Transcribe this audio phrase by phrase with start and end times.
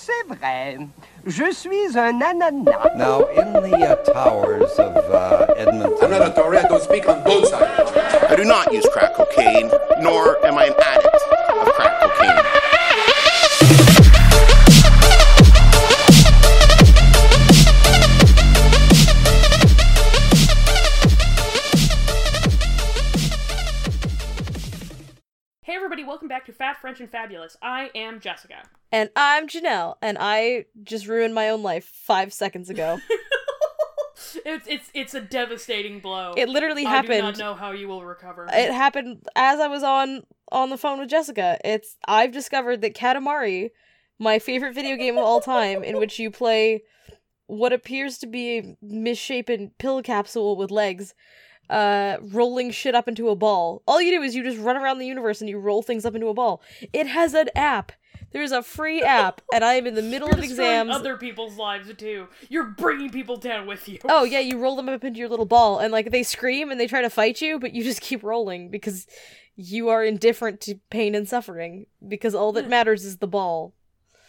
[0.00, 0.78] c'est vrai.
[1.26, 2.96] Je suis un ananas.
[2.96, 5.96] Now, in the uh, towers of uh, Edmonton.
[6.02, 6.68] I'm not a Tourette.
[6.68, 7.92] Don't speak on both sides.
[8.28, 11.09] I do not use crack cocaine, nor am I an addict
[27.00, 27.56] and Fabulous.
[27.62, 28.62] I am Jessica.
[28.92, 32.98] And I'm Janelle, and I just ruined my own life five seconds ago.
[34.44, 36.34] It's it's it's a devastating blow.
[36.36, 37.26] It literally happened.
[37.26, 38.46] I do not know how you will recover.
[38.52, 40.22] It happened as I was on
[40.52, 41.58] on the phone with Jessica.
[41.64, 43.70] It's I've discovered that Katamari,
[44.18, 46.82] my favorite video game of all time, in which you play
[47.46, 51.14] what appears to be a misshapen pill capsule with legs,
[51.70, 53.82] uh, rolling shit up into a ball.
[53.86, 56.14] All you do is you just run around the universe and you roll things up
[56.14, 56.60] into a ball.
[56.92, 57.92] It has an app.
[58.32, 60.90] There's a free app, and I am in the middle You're of exams.
[60.90, 62.28] other people's lives too.
[62.48, 63.98] You're bringing people down with you.
[64.04, 66.78] Oh yeah, you roll them up into your little ball, and like they scream and
[66.80, 69.06] they try to fight you, but you just keep rolling because
[69.56, 73.74] you are indifferent to pain and suffering because all that matters is the ball.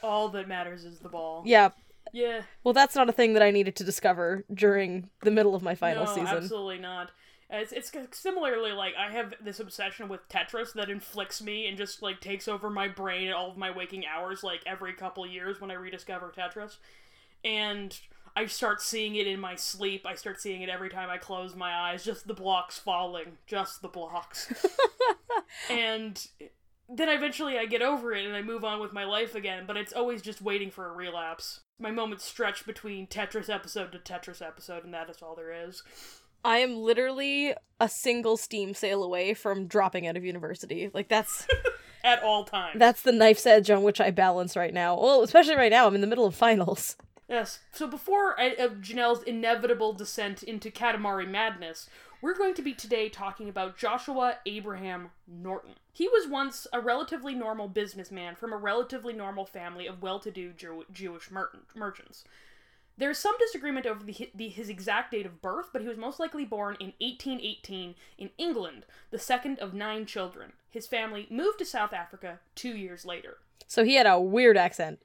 [0.04, 1.44] All that matters is the ball.
[1.46, 1.70] Yeah.
[2.12, 2.42] Yeah.
[2.64, 5.76] Well, that's not a thing that I needed to discover during the middle of my
[5.76, 6.28] final no, season.
[6.28, 7.12] absolutely not.
[7.54, 12.02] It's, it's similarly like I have this obsession with Tetris that inflicts me and just
[12.02, 15.60] like takes over my brain at all of my waking hours like every couple years
[15.60, 16.78] when I rediscover Tetris.
[17.44, 18.00] And
[18.38, 20.06] I start seeing it in my sleep.
[20.06, 23.82] I start seeing it every time I close my eyes, just the blocks falling, just
[23.82, 24.66] the blocks.
[25.70, 26.26] and
[26.88, 29.76] then eventually I get over it and I move on with my life again, but
[29.76, 31.62] it's always just waiting for a relapse.
[31.80, 35.84] My moments stretch between Tetris episode to Tetris episode, and that is all there is.
[36.44, 40.90] I am literally a single Steam sale away from dropping out of university.
[40.94, 41.48] Like that's
[42.04, 42.80] At all times.
[42.80, 45.00] that's the knife's edge on which I balance right now.
[45.00, 46.96] Well, especially right now, I'm in the middle of finals.
[47.30, 47.60] Yes.
[47.72, 51.88] So before I, uh, Janelle's inevitable descent into Katamari madness,
[52.22, 55.76] we're going to be today talking about Joshua Abraham Norton.
[55.94, 60.86] He was once a relatively normal businessman from a relatively normal family of well-to-do Jew-
[60.92, 62.24] Jewish mer- merchants.
[62.98, 66.20] There's some disagreement over the, the, his exact date of birth, but he was most
[66.20, 70.54] likely born in 1818 in England, the second of nine children.
[70.70, 73.38] His family moved to South Africa two years later.
[73.68, 75.00] So he had a weird accent.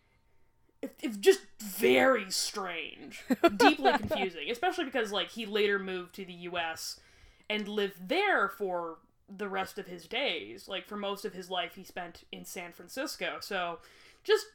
[0.82, 3.24] it, it's just very strange,
[3.56, 7.00] deeply confusing, especially because like he later moved to the U.S.
[7.48, 8.98] and lived there for
[9.34, 10.68] the rest of his days.
[10.68, 13.38] Like for most of his life, he spent in San Francisco.
[13.40, 13.78] So,
[14.22, 14.46] just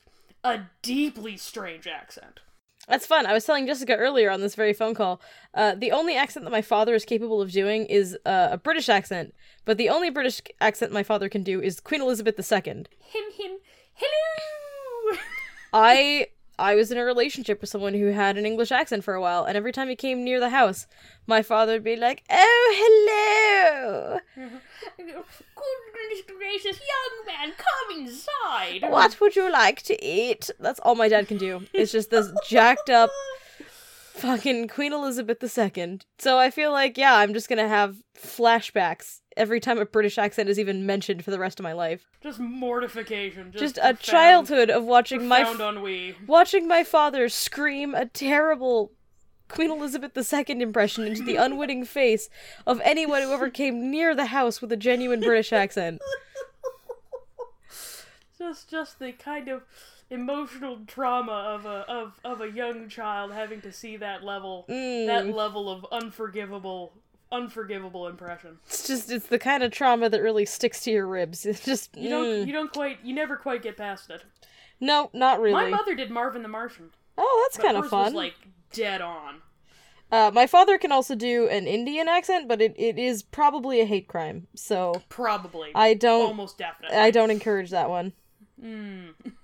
[0.44, 2.40] a deeply strange accent.
[2.88, 3.25] That's fun.
[3.25, 5.22] I was telling Jessica earlier on this very phone call.
[5.53, 8.90] Uh, the only accent that my father is capable of doing is uh, a British
[8.90, 9.34] accent,
[9.66, 12.62] but the only British accent my father can do is Queen Elizabeth II.
[12.64, 12.86] Him,
[13.38, 13.52] him,
[13.94, 15.18] hello.
[15.74, 16.28] I
[16.61, 19.45] I was in a relationship with someone who had an English accent for a while,
[19.45, 20.85] and every time he came near the house,
[21.25, 24.19] my father would be like, "Oh, hello!
[24.97, 28.83] Goodness gracious, young man, come inside.
[28.88, 31.66] What would you like to eat?" That's all my dad can do.
[31.73, 33.09] It's just this jacked up
[34.13, 35.99] fucking Queen Elizabeth II.
[36.19, 40.49] So I feel like, yeah, I'm just gonna have flashbacks every time a British accent
[40.49, 42.05] is even mentioned for the rest of my life.
[42.21, 43.51] Just mortification.
[43.51, 48.91] Just, Just a profound- childhood of watching my watching my father scream a terrible
[49.47, 52.29] Queen Elizabeth II impression into the unwitting face
[52.66, 56.01] of anyone who ever came near the house with a genuine British accent.
[58.38, 59.63] just just the kind of
[60.11, 65.25] emotional trauma of a of, of a young child having to see that level that
[65.27, 66.94] level of unforgivable
[67.31, 68.59] unforgivable impression.
[68.67, 71.45] It's just it's the kind of trauma that really sticks to your ribs.
[71.51, 72.45] It's just You don't mm.
[72.45, 74.23] you don't quite you never quite get past it.
[74.79, 75.53] no, not really.
[75.53, 76.91] My mother did Marvin the Martian.
[77.17, 78.05] oh, that's kind of fun.
[78.05, 78.35] Was like
[78.73, 79.41] dead on.
[80.11, 83.85] uh, my father can also do an Indian accent, but it, it is probably a
[83.85, 84.47] hate crime.
[84.55, 85.71] So Probably.
[85.73, 86.97] I don't almost definitely.
[86.97, 88.11] I don't encourage that one.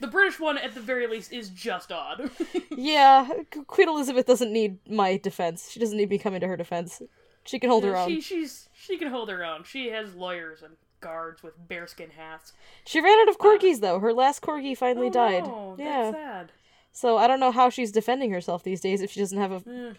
[0.00, 2.30] the British one at the very least is just odd.
[2.70, 3.28] Yeah,
[3.66, 5.68] Queen Elizabeth doesn't need my defense.
[5.70, 7.02] She doesn't need me coming to her defense.
[7.44, 8.08] She can hold her own.
[8.08, 9.64] she she's she can hold her own.
[9.64, 12.52] She has lawyers and guards with bearskin hats.
[12.86, 13.98] She ran out of corgis though.
[13.98, 15.44] Her last corgi finally Oh, died.
[15.44, 16.02] no, yeah.
[16.10, 16.52] that's sad.
[16.92, 19.94] So I don't know how she's defending herself these days if she doesn't have a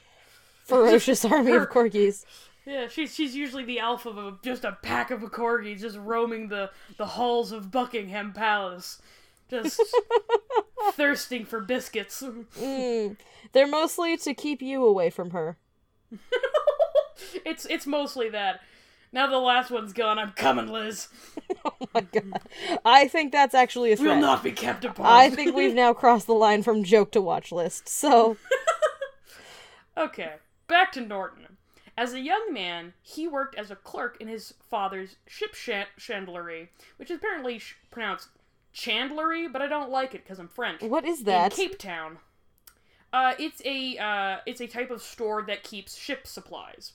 [0.65, 2.23] ferocious army of corgis.
[2.65, 6.47] Yeah, she's she's usually the alpha of a, just a pack of corgis just roaming
[6.49, 9.01] the the halls of Buckingham Palace,
[9.49, 9.81] just
[10.93, 12.21] thirsting for biscuits.
[12.59, 13.17] Mm.
[13.51, 15.57] They're mostly to keep you away from her.
[17.45, 18.61] it's it's mostly that.
[19.11, 20.19] Now the last one's gone.
[20.19, 21.07] I'm coming, Liz.
[21.65, 22.41] oh my god.
[22.85, 24.15] I think that's actually a threat.
[24.15, 25.09] Will not be kept apart.
[25.09, 27.89] I think we've now crossed the line from joke to watch list.
[27.89, 28.37] So,
[29.97, 30.33] Okay,
[30.67, 31.57] back to Norton.
[31.97, 36.69] As a young man, he worked as a clerk in his father's ship chan- chandlery,
[36.95, 38.29] which is apparently sh- pronounced
[38.73, 40.81] chandlery, but I don't like it because I'm French.
[40.81, 41.57] what is that?
[41.57, 42.17] In Cape Town.
[43.11, 46.93] Uh, it's a uh, it's a type of store that keeps ship supplies.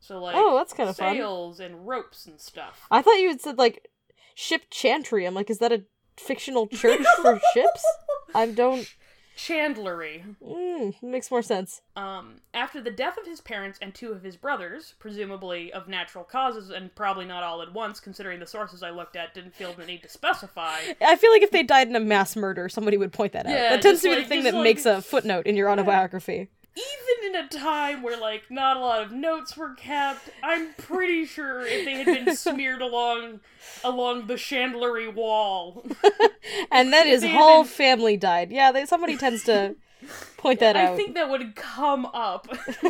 [0.00, 1.14] So like Oh, that's kinda fun.
[1.16, 2.86] sails and ropes and stuff.
[2.90, 3.88] I thought you had said like
[4.34, 5.24] ship chantry.
[5.26, 5.82] I'm like, is that a
[6.16, 7.84] fictional church for ships?
[8.34, 8.88] I don't.
[9.36, 10.22] Chandlery.
[10.42, 11.82] Mm, makes more sense.
[11.94, 16.24] Um, after the death of his parents and two of his brothers, presumably of natural
[16.24, 19.72] causes and probably not all at once, considering the sources I looked at didn't feel
[19.74, 20.78] the need to specify.
[21.00, 23.52] I feel like if they died in a mass murder, somebody would point that out.
[23.52, 25.70] Yeah, that tends to be like- the thing that like- makes a footnote in your
[25.70, 26.48] autobiography.
[26.76, 31.24] Even in a time where like not a lot of notes were kept, I'm pretty
[31.24, 33.40] sure if they had been smeared along
[33.82, 35.84] along the chandlery wall,
[36.70, 38.50] And then his whole even- family died.
[38.52, 39.76] Yeah, they, somebody tends to
[40.36, 40.92] point that I out.
[40.92, 42.46] I think that would come up.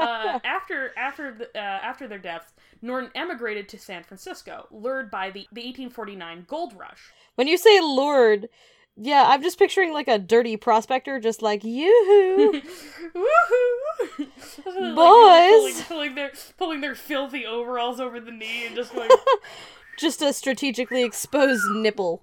[0.00, 5.28] uh, after after the, uh, after their deaths, Norton emigrated to San Francisco, lured by
[5.30, 7.12] the, the 1849 gold rush.
[7.36, 8.48] When you say lured,
[8.96, 12.60] yeah, I'm just picturing like a dirty prospector, just like yoo-hoo.
[13.14, 14.26] Woohoo!
[14.66, 15.82] Like, Boys!
[15.82, 19.10] pulling, pulling their pulling their filthy overalls over the knee and just like
[19.98, 22.22] just a strategically exposed nipple.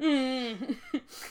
[0.00, 0.76] Mm.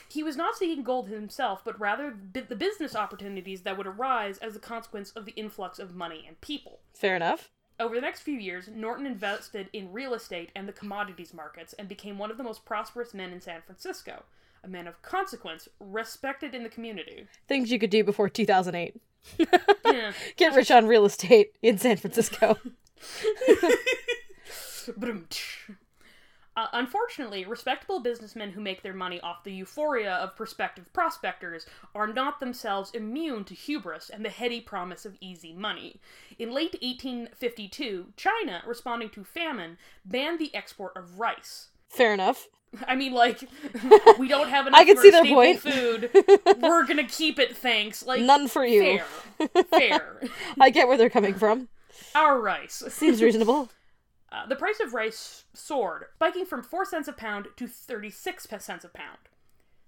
[0.10, 4.56] he was not seeking gold himself, but rather the business opportunities that would arise as
[4.56, 6.80] a consequence of the influx of money and people.
[6.94, 7.50] Fair enough.
[7.80, 11.90] Over the next few years, Norton invested in real estate and the commodities markets and
[11.90, 14.24] became one of the most prosperous men in San Francisco.
[14.66, 17.28] A man of consequence, respected in the community.
[17.48, 19.00] Things you could do before 2008.
[19.86, 20.12] Yeah.
[20.38, 22.58] Get rich on real estate in San Francisco.
[26.58, 32.08] Uh, unfortunately, respectable businessmen who make their money off the euphoria of prospective prospectors are
[32.08, 36.00] not themselves immune to hubris and the heady promise of easy money.
[36.40, 41.68] In late 1852, China, responding to famine, banned the export of rice.
[41.90, 42.48] Fair enough.
[42.88, 43.48] I mean, like,
[44.20, 45.60] we don't have enough I can see their point.
[45.60, 46.10] food.
[46.62, 48.06] We're gonna keep it, thanks.
[48.06, 49.02] Like, None for you.
[49.38, 50.22] fair, fair.
[50.60, 51.68] I get where they're coming from.
[52.14, 52.84] Our rice.
[52.90, 53.70] Seems reasonable.
[54.32, 58.84] Uh, the price of rice soared, spiking from 4 cents a pound to 36 cents
[58.84, 59.20] a pound.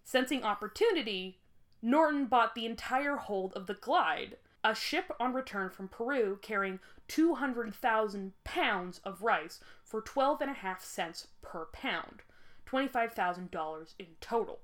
[0.04, 1.40] Sensing opportunity,
[1.82, 6.80] Norton bought the entire hold of the Glide, a ship on return from Peru carrying
[7.08, 12.22] 200,000 pounds of rice for 12 and a half cents per pound,
[12.70, 14.60] $25,000 in total.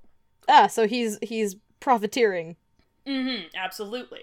[0.48, 2.56] Ah, so he's he's profiteering.
[3.06, 4.20] Mm-hmm, absolutely.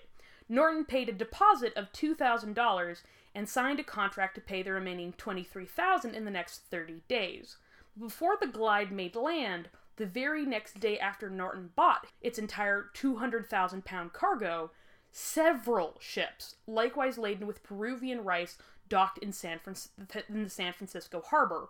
[0.49, 3.01] Norton paid a deposit of $2,000
[3.33, 7.57] and signed a contract to pay the remaining $23,000 in the next 30 days.
[7.97, 13.85] Before the Glide made land, the very next day after Norton bought its entire 200,000
[13.85, 14.71] pound cargo,
[15.11, 18.57] several ships, likewise laden with Peruvian rice,
[18.89, 21.69] docked in, San Fran- in the San Francisco harbor,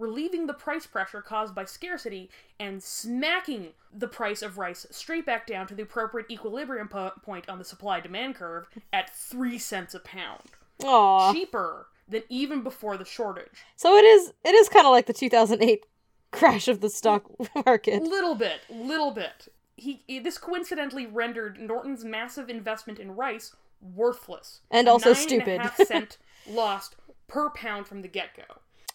[0.00, 5.46] relieving the price pressure caused by scarcity and smacking the price of rice straight back
[5.46, 9.94] down to the appropriate equilibrium po- point on the supply demand curve at 3 cents
[9.94, 10.42] a pound.
[10.84, 11.32] Aw.
[11.32, 13.62] Cheaper than even before the shortage.
[13.76, 15.84] So it is it is kind of like the 2008
[16.32, 17.24] crash of the stock
[17.66, 18.02] market.
[18.02, 19.48] Little bit, little bit.
[19.76, 25.18] He, he- this coincidentally rendered Norton's massive investment in rice worthless And also Nine and
[25.18, 25.60] a stupid.
[25.60, 26.96] half cent lost
[27.28, 28.42] per pound from the get-go.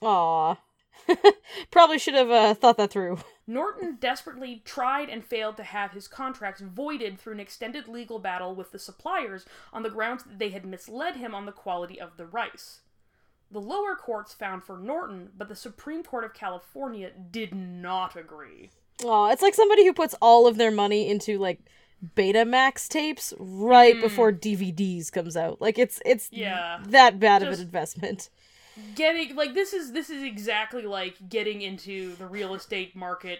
[0.06, 0.58] Aw.
[1.72, 3.20] Probably should have uh, thought that through.
[3.48, 8.56] Norton desperately tried and failed to have his contracts voided through an extended legal battle
[8.56, 12.18] with the suppliers on the grounds that they had misled him on the quality of
[12.18, 12.80] the rice.
[13.52, 18.72] The lower courts found for Norton, but the Supreme Court of California did not agree.
[19.04, 21.60] Aw, it's like somebody who puts all of their money into like
[22.16, 25.62] Betamax tapes right before DVDs comes out.
[25.62, 26.80] Like it's it's Yeah.
[26.88, 28.30] that bad of an investment.
[28.96, 33.40] Getting like this is this is exactly like getting into the real estate market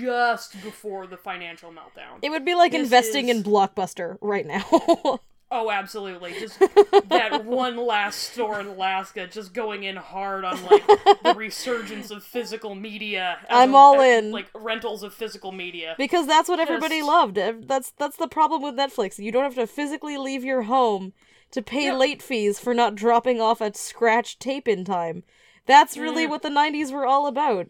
[0.00, 2.18] just before the financial meltdown.
[2.22, 5.20] It would be like This investing is- in Blockbuster right now.
[5.54, 6.32] Oh, absolutely.
[6.32, 6.58] Just
[7.10, 12.24] that one last store in Alaska just going in hard on like the resurgence of
[12.24, 13.36] physical media.
[13.50, 14.30] I'm a- all as, in.
[14.32, 15.94] Like rentals of physical media.
[15.98, 17.36] because that's what everybody Just- loved.
[17.68, 19.18] That's that's the problem with Netflix.
[19.18, 21.12] You don't have to physically leave your home
[21.52, 21.94] to pay Yeah.
[21.96, 25.22] late fees for not dropping off a scratch tape in time.
[25.66, 26.28] That's really Yeah.
[26.30, 27.68] what the 90s were all about.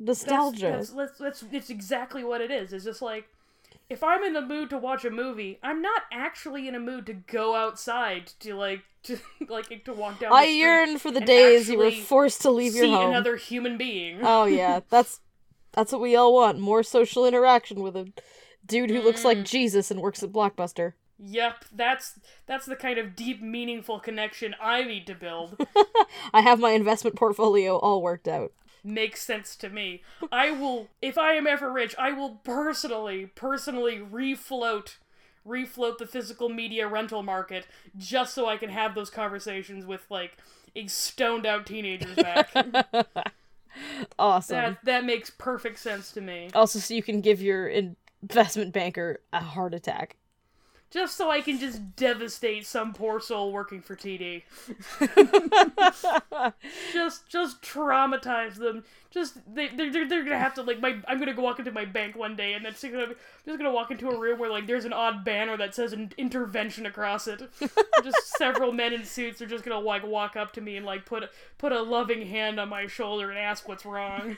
[0.00, 0.76] Nostalgia.
[0.78, 2.72] that's, that's, that's, it's exactly what it is.
[2.72, 3.28] It's just like,
[3.90, 7.06] if I'm in the mood to watch a movie, I'm not actually in a mood
[7.06, 9.18] to go outside to like to
[9.48, 10.32] like to walk down.
[10.32, 13.10] I yearn for the days you were forced to leave your see home.
[13.10, 14.18] another human being.
[14.22, 15.20] Oh yeah, that's
[15.72, 16.58] that's what we all want.
[16.58, 18.12] More social interaction with a
[18.66, 19.24] dude who looks Mm.
[19.24, 20.92] like Jesus and works at Blockbuster.
[21.18, 25.60] Yep, that's that's the kind of deep, meaningful connection I need to build.
[26.32, 28.52] I have my investment portfolio all worked out.
[28.84, 30.02] Makes sense to me.
[30.30, 34.96] I will, if I am ever rich, I will personally, personally refloat,
[35.46, 40.38] refloat the physical media rental market just so I can have those conversations with like
[40.76, 42.54] a stoned out teenagers back.
[44.18, 44.56] Awesome.
[44.56, 46.50] that that makes perfect sense to me.
[46.54, 47.68] Also, so you can give your
[48.22, 50.16] investment banker a heart attack.
[50.90, 54.42] Just so I can just devastate some poor soul working for TD.
[56.92, 58.84] just just traumatize them.
[59.10, 61.72] Just they they're, they're, they're gonna have to like my I'm gonna go walk into
[61.72, 64.38] my bank one day and that's gonna be, I'm just gonna walk into a room
[64.38, 67.42] where like there's an odd banner that says an intervention across it.
[68.04, 71.06] just several men in suits are just gonna like walk up to me and like
[71.06, 71.24] put
[71.56, 74.36] put a loving hand on my shoulder and ask what's wrong.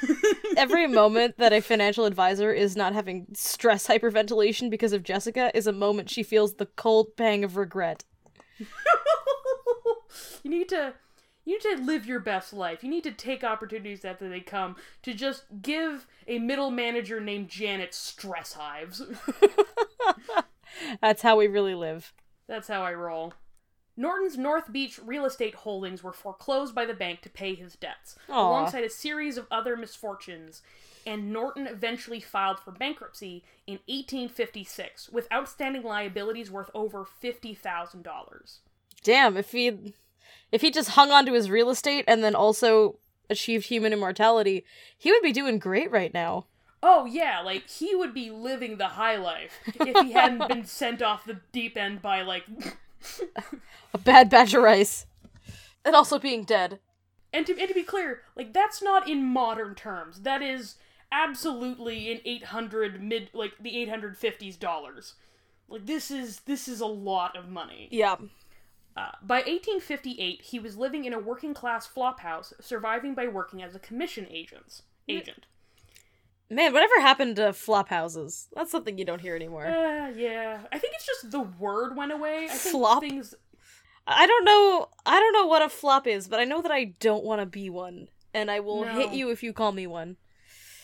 [0.56, 5.68] Every moment that a financial advisor is not having stress hyperventilation because of Jessica is
[5.68, 8.02] a moment she feels the cold pang of regret.
[10.42, 10.94] you need to
[11.48, 12.84] you need to live your best life.
[12.84, 17.48] You need to take opportunities after they come to just give a middle manager named
[17.48, 19.02] Janet stress hives.
[21.00, 22.12] That's how we really live.
[22.48, 23.32] That's how I roll.
[23.96, 28.16] Norton's North Beach real estate holdings were foreclosed by the bank to pay his debts,
[28.28, 28.38] Aw.
[28.38, 30.60] alongside a series of other misfortunes,
[31.06, 38.58] and Norton eventually filed for bankruptcy in 1856 with outstanding liabilities worth over $50,000.
[39.02, 39.94] Damn, if he
[40.52, 42.98] if he just hung on to his real estate and then also
[43.30, 44.64] achieved human immortality,
[44.96, 46.46] he would be doing great right now.
[46.82, 51.02] Oh yeah, like he would be living the high life if he hadn't been sent
[51.02, 52.44] off the deep end by like
[53.94, 55.06] A bad batch of rice.
[55.84, 56.80] And also being dead.
[57.32, 60.20] and to and to be clear, like that's not in modern terms.
[60.22, 60.76] That is
[61.10, 65.14] absolutely in 800 mid like the 850s dollars.
[65.68, 67.88] Like this is this is a lot of money.
[67.90, 68.16] Yeah.
[68.98, 73.76] Uh, by 1858, he was living in a working class flophouse, surviving by working as
[73.76, 74.82] a commission agent.
[75.08, 75.46] Agent.
[76.50, 78.48] Man, whatever happened to flop houses?
[78.56, 79.66] That's something you don't hear anymore.
[79.66, 80.62] Uh, yeah.
[80.72, 82.46] I think it's just the word went away.
[82.46, 83.00] I think Flop?
[83.00, 83.34] things
[84.04, 86.94] I don't know I don't know what a flop is, but I know that I
[86.98, 88.08] don't want to be one.
[88.34, 90.16] And I will hit you if you call me one.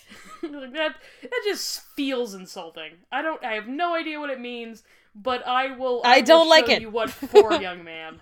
[0.43, 2.93] that that just feels insulting.
[3.11, 6.49] I don't I have no idea what it means, but I will I will don't
[6.49, 6.81] like it.
[6.83, 8.19] you what for young man.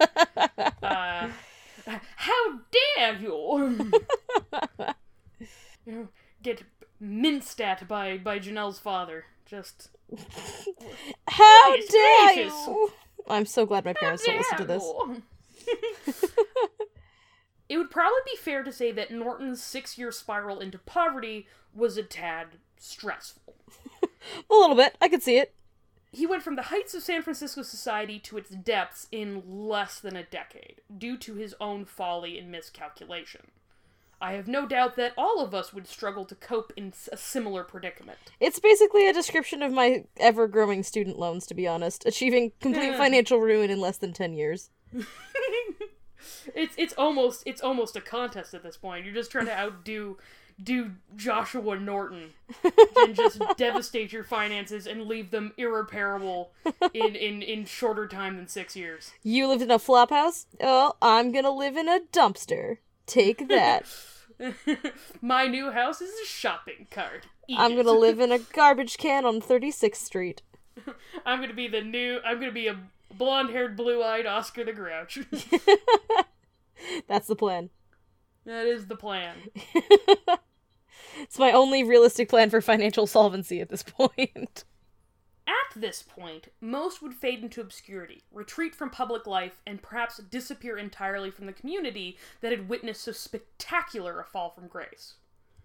[0.82, 1.28] uh,
[2.16, 2.60] how
[2.96, 3.90] dare you
[6.42, 6.62] get
[7.00, 9.24] minced at by by Janelle's father.
[9.46, 9.88] Just
[11.28, 12.52] How dare gracious.
[12.66, 12.92] you?
[13.28, 14.84] I'm so glad my parents don't listen to this.
[17.68, 22.02] it would probably be fair to say that Norton's six-year spiral into poverty was a
[22.02, 23.54] tad stressful.
[24.02, 24.96] A little bit.
[25.00, 25.54] I could see it.
[26.12, 30.14] He went from the heights of San Francisco society to its depths in less than
[30.14, 33.48] a decade, due to his own folly and miscalculation.
[34.20, 37.64] I have no doubt that all of us would struggle to cope in a similar
[37.64, 38.18] predicament.
[38.38, 42.06] It's basically a description of my ever growing student loans, to be honest.
[42.06, 44.70] Achieving complete financial ruin in less than 10 years.
[46.54, 49.04] It's it's almost it's almost a contest at this point.
[49.04, 50.18] You're just trying to outdo
[50.62, 52.30] do Joshua Norton
[52.96, 56.52] and just devastate your finances and leave them irreparable
[56.92, 59.12] in, in, in shorter time than six years.
[59.22, 60.46] You lived in a flop house?
[60.60, 62.78] Oh, I'm gonna live in a dumpster.
[63.06, 63.86] Take that.
[65.20, 67.26] My new house is a shopping cart.
[67.48, 70.42] Eat I'm gonna live in a garbage can on 36th Street.
[71.24, 72.18] I'm gonna be the new.
[72.24, 72.78] I'm gonna be a
[73.14, 75.20] blonde-haired, blue-eyed Oscar the Grouch.
[77.06, 77.70] That's the plan.
[78.44, 79.36] that is the plan.
[81.32, 84.64] It's my only realistic plan for financial solvency at this point.
[85.46, 90.76] At this point, most would fade into obscurity, retreat from public life, and perhaps disappear
[90.76, 95.14] entirely from the community that had witnessed so spectacular a fall from grace.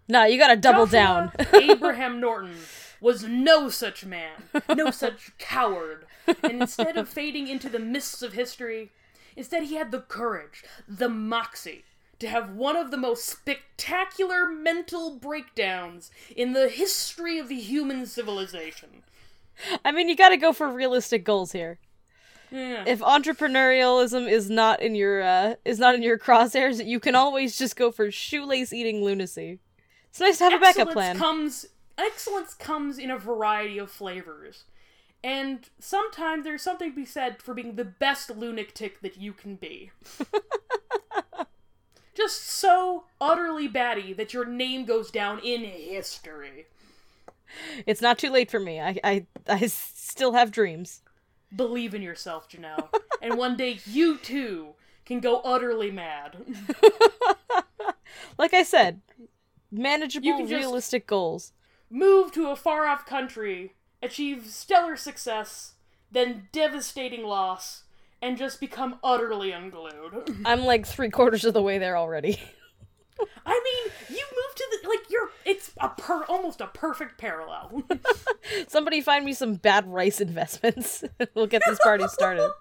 [0.07, 1.33] nah, you gotta double down.
[1.53, 2.55] Abraham Norton
[3.01, 4.43] was no such man,
[4.73, 6.05] no such coward,
[6.43, 8.91] and instead of fading into the mists of history,
[9.35, 11.83] instead he had the courage, the moxie,
[12.19, 18.05] to have one of the most spectacular mental breakdowns in the history of the human
[18.05, 19.03] civilization.
[19.83, 21.79] I mean, you gotta go for realistic goals here.
[22.51, 22.83] Yeah.
[22.87, 27.57] If entrepreneurialism is not in your uh, is not in your crosshairs, you can always
[27.57, 29.59] just go for shoelace eating lunacy.
[30.09, 31.17] It's nice to have a backup excellence plan.
[31.17, 31.65] Comes
[31.97, 34.65] excellence comes in a variety of flavors,
[35.23, 39.55] And sometimes there's something to be said for being the best lunatic that you can
[39.55, 39.91] be.
[42.17, 46.65] Just so utterly batty that your name goes down in history.
[47.85, 48.81] It's not too late for me.
[48.81, 51.03] I I, I still have dreams.
[51.55, 52.89] Believe in yourself, Janelle.
[53.21, 54.69] and one day you too
[55.05, 56.37] can go utterly mad.
[58.37, 59.01] Like I said,
[59.71, 61.53] manageable, realistic goals.
[61.89, 65.73] Move to a far off country, achieve stellar success,
[66.11, 67.83] then devastating loss,
[68.21, 70.37] and just become utterly unglued.
[70.45, 72.39] I'm like three quarters of the way there already.
[73.45, 77.83] I mean, you moved to the like you're it's a per almost a perfect parallel.
[78.67, 81.03] Somebody find me some bad rice investments.
[81.33, 82.51] we'll get this party started.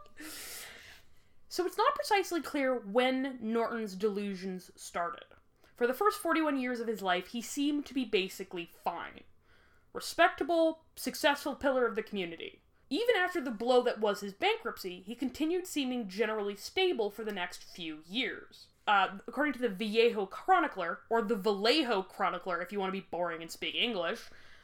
[1.48, 5.24] so it's not precisely clear when Norton's delusions started.
[5.76, 9.20] For the first 41 years of his life, he seemed to be basically fine.
[9.92, 12.62] Respectable, successful pillar of the community.
[12.88, 17.32] Even after the blow that was his bankruptcy, he continued seeming generally stable for the
[17.32, 18.66] next few years.
[18.86, 23.06] Uh, according to the Vallejo Chronicler, or the Vallejo Chronicler if you want to be
[23.10, 24.20] boring and speak English,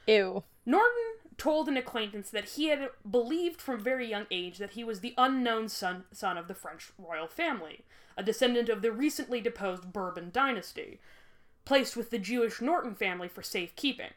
[0.07, 0.45] Ew.
[0.65, 5.01] Norton told an acquaintance that he had believed from very young age that he was
[5.01, 7.85] the unknown son, son of the French royal family,
[8.17, 11.01] a descendant of the recently deposed Bourbon dynasty,
[11.65, 14.13] placed with the Jewish Norton family for safekeeping.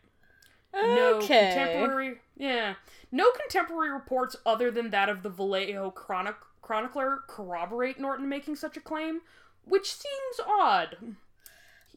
[0.76, 1.52] No Okay.
[1.54, 2.76] contemporary, yeah,
[3.12, 8.76] no contemporary reports other than that of the Vallejo Chronic- Chronicler corroborate Norton making such
[8.76, 9.22] a claim,
[9.64, 11.16] which seems odd.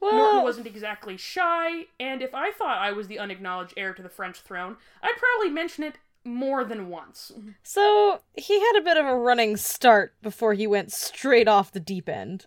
[0.00, 4.02] Well, Norton wasn't exactly shy, and if I thought I was the unacknowledged heir to
[4.02, 7.32] the French throne, I'd probably mention it more than once.
[7.62, 11.80] so he had a bit of a running start before he went straight off the
[11.80, 12.46] deep end.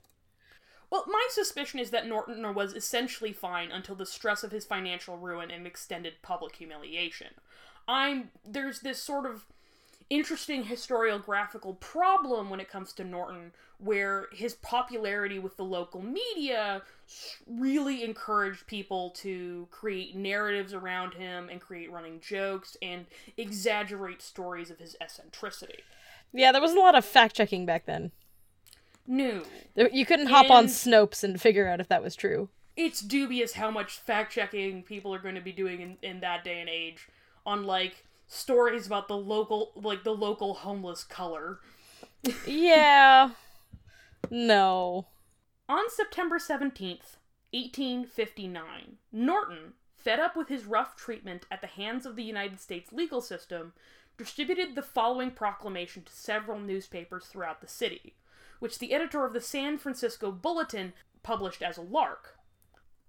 [0.91, 5.17] Well, my suspicion is that Norton was essentially fine until the stress of his financial
[5.17, 7.29] ruin and extended public humiliation.
[7.87, 9.45] I'm there's this sort of
[10.09, 16.81] interesting historiographical problem when it comes to Norton where his popularity with the local media
[17.47, 23.05] really encouraged people to create narratives around him and create running jokes and
[23.37, 25.79] exaggerate stories of his eccentricity.
[26.33, 28.11] Yeah, there wasn't a lot of fact checking back then.
[29.07, 29.43] No.
[29.75, 32.49] You couldn't hop on Snopes and figure out if that was true.
[32.77, 36.43] it's dubious how much fact checking people are going to be doing in, in that
[36.43, 37.07] day and age
[37.45, 41.59] on like stories about the local like the local homeless color.
[42.45, 43.31] Yeah.
[44.29, 45.07] No.
[45.67, 47.17] On September 17th,
[47.51, 52.93] 1859, Norton, fed up with his rough treatment at the hands of the United States
[52.93, 53.73] legal system,
[54.17, 58.13] distributed the following proclamation to several newspapers throughout the city,
[58.61, 60.93] which the editor of the San Francisco Bulletin
[61.23, 62.37] published as a lark.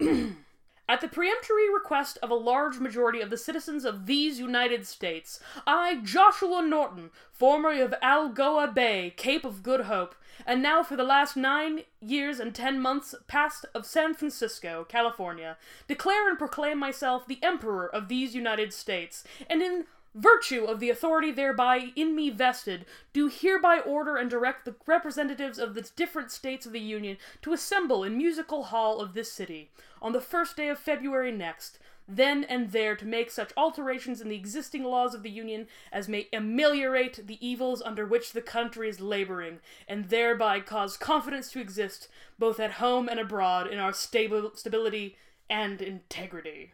[0.89, 5.39] At the peremptory request of a large majority of the citizens of these United States,
[5.67, 10.15] I, Joshua Norton, formerly of Algoa Bay, Cape of Good Hope,
[10.47, 15.57] and now for the last nine years and ten months past of San Francisco, California,
[15.87, 19.85] declare and proclaim myself the Emperor of these United States, and in
[20.15, 25.59] virtue of the authority thereby in me vested, do hereby order and direct the representatives
[25.59, 29.71] of the different states of the Union to assemble in musical hall of this city
[30.01, 34.29] on the first day of February next, then and there to make such alterations in
[34.29, 38.89] the existing laws of the Union as may ameliorate the evils under which the country
[38.89, 43.93] is laboring, and thereby cause confidence to exist both at home and abroad in our
[43.93, 45.17] stable stability
[45.49, 46.73] and integrity.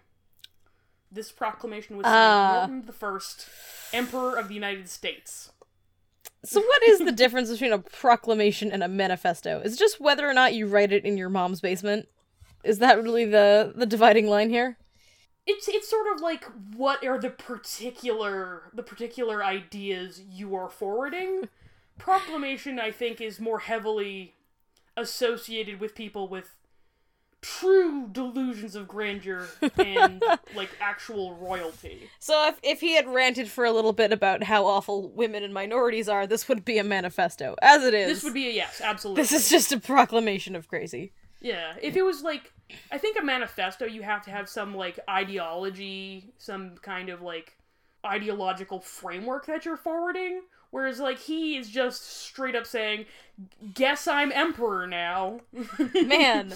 [1.10, 2.86] This proclamation was signed Norton uh.
[2.86, 3.48] the First,
[3.92, 5.50] Emperor of the United States.
[6.44, 9.60] So what is the difference between a proclamation and a manifesto?
[9.60, 12.08] Is it just whether or not you write it in your mom's basement?
[12.64, 14.78] Is that really the the dividing line here?
[15.46, 16.44] It's it's sort of like
[16.76, 21.48] what are the particular the particular ideas you are forwarding.
[21.98, 24.34] Proclamation, I think, is more heavily
[24.96, 26.54] associated with people with
[27.40, 29.46] true delusions of grandeur
[29.76, 30.22] and
[30.56, 32.10] like actual royalty.
[32.18, 35.54] So if if he had ranted for a little bit about how awful women and
[35.54, 37.54] minorities are, this would be a manifesto.
[37.62, 39.22] As it is, This would be a yes, absolutely.
[39.22, 41.12] this is just a proclamation of crazy.
[41.40, 42.52] Yeah, if it was like,
[42.90, 47.56] I think a manifesto, you have to have some like ideology, some kind of like
[48.04, 50.42] ideological framework that you're forwarding.
[50.70, 53.06] Whereas like he is just straight up saying,
[53.72, 55.40] "Guess I'm emperor now."
[55.94, 56.52] Man,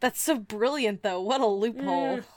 [0.00, 1.20] that's so brilliant though.
[1.20, 2.18] What a loophole.
[2.18, 2.24] Mm.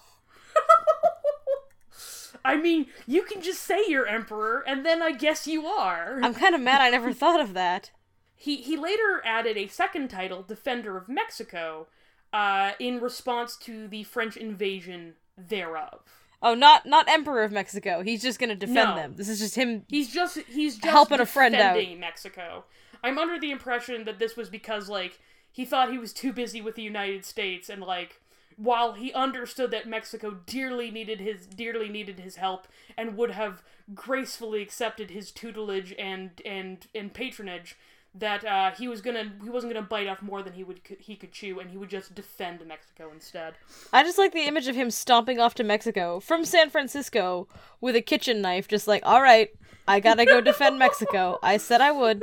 [2.43, 6.19] I mean, you can just say you're emperor, and then I guess you are.
[6.23, 7.91] I'm kind of mad I never thought of that.
[8.41, 11.85] He he later added a second title, Defender of Mexico,
[12.33, 15.99] uh, in response to the French invasion thereof.
[16.41, 18.01] Oh, not not Emperor of Mexico.
[18.01, 18.95] He's just gonna defend No.
[18.95, 19.13] them.
[19.15, 19.85] This is just him.
[19.89, 21.77] He's just he's just Helping a friend out.
[21.99, 22.65] Mexico.
[23.03, 25.19] I'm under the impression that this was because like
[25.51, 28.21] he thought he was too busy with the United States and like
[28.57, 33.63] while he understood that Mexico dearly needed his dearly needed his help and would have
[33.93, 37.75] gracefully accepted his tutelage and and and patronage
[38.13, 41.15] that uh, he was gonna he wasn't gonna bite off more than he would he
[41.15, 43.53] could chew and he would just defend Mexico instead.
[43.93, 47.47] I just like the image of him stomping off to Mexico from San Francisco
[47.79, 49.49] with a kitchen knife, just like, all right,
[49.87, 51.39] I gotta go defend Mexico.
[51.41, 52.21] I said I would.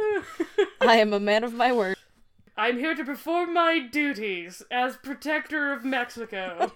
[0.81, 1.97] I am a man of my word.
[2.59, 6.71] I'm here to perform my duties as protector of Mexico.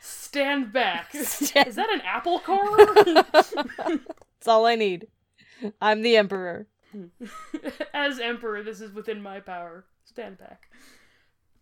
[0.00, 1.12] Stand back.
[1.14, 2.76] Stand- Is that an apple car?
[3.04, 5.06] That's all I need.
[5.80, 6.66] I'm the emperor.
[7.94, 9.84] as emperor, this is within my power.
[10.04, 10.68] Stand back.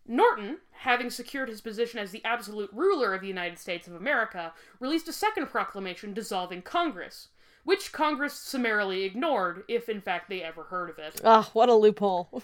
[0.05, 4.51] Norton, having secured his position as the absolute ruler of the United States of America,
[4.79, 7.29] released a second proclamation dissolving Congress,
[7.63, 11.21] which Congress summarily ignored, if in fact they ever heard of it.
[11.23, 12.43] Ah, what a loophole.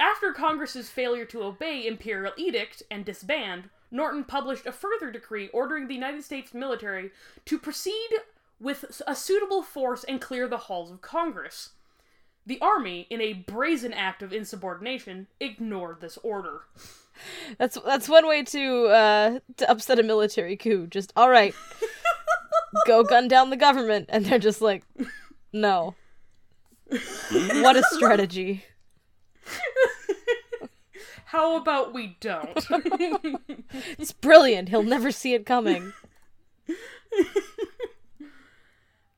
[0.00, 5.86] After Congress's failure to obey imperial edict and disband, Norton published a further decree ordering
[5.86, 7.10] the United States military
[7.44, 8.08] to proceed
[8.58, 11.70] with a suitable force and clear the halls of Congress.
[12.44, 16.62] The army, in a brazen act of insubordination, ignored this order.
[17.58, 20.86] that's that's one way to uh to upset a military coup.
[20.86, 21.54] Just all right.
[22.86, 24.84] go gun down the government and they're just like
[25.52, 25.94] no.
[26.88, 28.64] what a strategy.
[31.26, 32.66] How about we don't?
[33.98, 34.68] It's brilliant.
[34.68, 35.92] He'll never see it coming.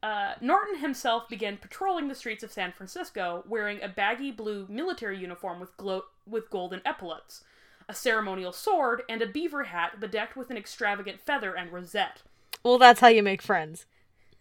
[0.04, 5.16] Uh, Norton himself began patrolling the streets of San Francisco wearing a baggy blue military
[5.18, 7.42] uniform with, glo- with golden epaulets,
[7.88, 12.20] a ceremonial sword, and a beaver hat bedecked with an extravagant feather and rosette.
[12.64, 13.86] Well, that's how you make friends.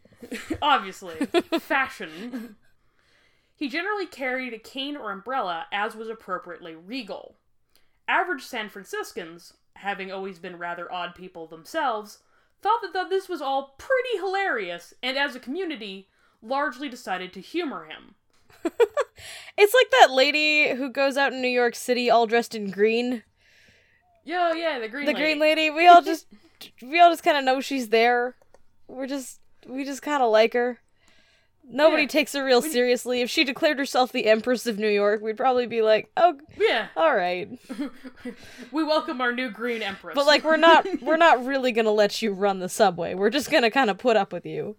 [0.62, 1.16] Obviously,
[1.60, 2.56] fashion.
[3.56, 7.36] He generally carried a cane or umbrella, as was appropriately regal.
[8.08, 12.20] Average San Franciscans, having always been rather odd people themselves,
[12.62, 16.08] thought that th- this was all pretty hilarious, and as a community,
[16.42, 18.16] largely decided to humor him.
[19.56, 23.24] It's like that lady who goes out in New York City all dressed in green.
[24.26, 25.24] Yo, oh, yeah, the green The lady.
[25.24, 25.70] green lady.
[25.70, 26.26] We all just
[26.82, 28.36] we all just kind of know she's there.
[28.88, 30.80] We're just we just kind of like her.
[31.66, 32.10] Nobody Yeah.
[32.10, 33.22] takes her real seriously.
[33.22, 36.88] If she declared herself the Empress of New York, we'd probably be like, "Oh, Yeah,
[36.98, 37.48] all right."
[38.72, 40.16] we welcome our new green empress.
[40.16, 43.14] But like we're not we're not really going to let you run the subway.
[43.16, 44.76] We're just going to kind of put up with you.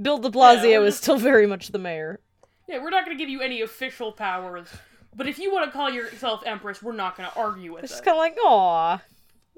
[0.00, 2.20] Bill de Blasio we're is just- still very much the mayor.
[2.68, 4.68] yeah, we're not going to give you any official powers.
[5.14, 7.92] But if you want to call yourself empress, we're not going to argue with It's
[7.92, 7.94] it.
[7.96, 9.02] just kind of like, "Aw."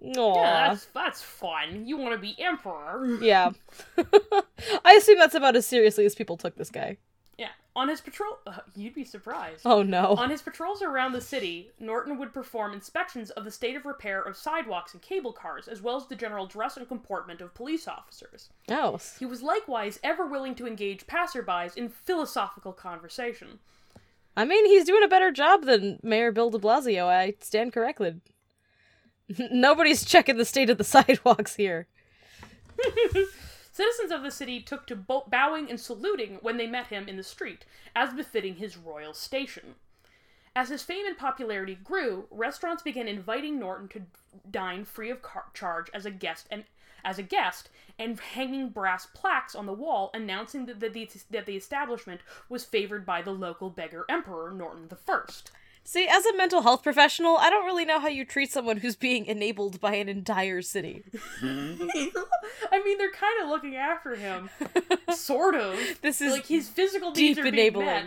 [0.04, 0.34] Aw.
[0.34, 1.86] Yeah, that's that's fun.
[1.86, 3.18] You want to be emperor?
[3.20, 3.50] Yeah.
[4.84, 6.96] I assume that's about as seriously as people took this guy.
[7.38, 7.48] Yeah.
[7.74, 9.62] On his patrol, uh, you'd be surprised.
[9.64, 10.14] Oh no.
[10.18, 14.20] On his patrols around the city, Norton would perform inspections of the state of repair
[14.20, 17.86] of sidewalks and cable cars, as well as the general dress and comportment of police
[17.86, 18.50] officers.
[18.68, 18.98] Oh.
[19.18, 23.60] He was likewise ever willing to engage passerbys in philosophical conversation.
[24.36, 27.06] I mean, he's doing a better job than Mayor Bill de Blasio.
[27.06, 28.20] I stand corrected.
[29.50, 31.86] Nobody's checking the state of the sidewalks here.
[33.72, 37.16] Citizens of the city took to bo- bowing and saluting when they met him in
[37.16, 37.64] the street,
[37.96, 39.76] as befitting his royal station.
[40.54, 44.02] As his fame and popularity grew, restaurants began inviting Norton to
[44.50, 46.64] dine free of car- charge as a guest and
[47.04, 51.56] as a guest and hanging brass plaques on the wall announcing that the, that the
[51.56, 55.22] establishment was favored by the local beggar emperor Norton I.
[55.84, 58.94] See, as a mental health professional, I don't really know how you treat someone who's
[58.94, 61.02] being enabled by an entire city.
[61.42, 64.48] I mean, they're kind of looking after him,
[65.14, 65.76] sort of.
[66.00, 68.04] This is like his physical deep needs are being met.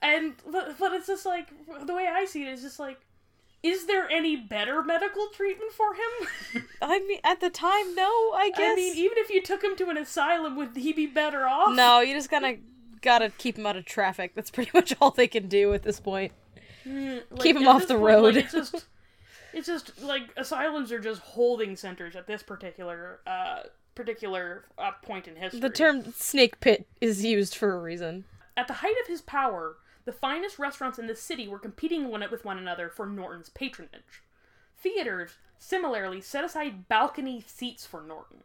[0.00, 1.48] And but, but it's just like
[1.86, 2.98] the way I see it is just like,
[3.62, 6.64] is there any better medical treatment for him?
[6.82, 8.72] I mean, at the time, no, I guess.
[8.72, 11.74] I mean, even if you took him to an asylum, would he be better off?
[11.74, 12.56] no, you just kind of
[13.02, 14.34] gotta keep him out of traffic.
[14.34, 16.32] That's pretty much all they can do at this point.
[16.86, 18.36] Like, keep him off the point, like, road.
[18.36, 18.84] it's just,
[19.52, 23.62] it's just like asylums are just holding centers at this particular uh
[23.94, 25.60] particular uh, point in history.
[25.60, 28.24] The term snake pit is used for a reason.
[28.56, 32.24] At the height of his power, the finest restaurants in the city were competing one
[32.30, 34.22] with one another for Norton's patronage.
[34.76, 38.38] Theaters, similarly, set aside balcony seats for Norton.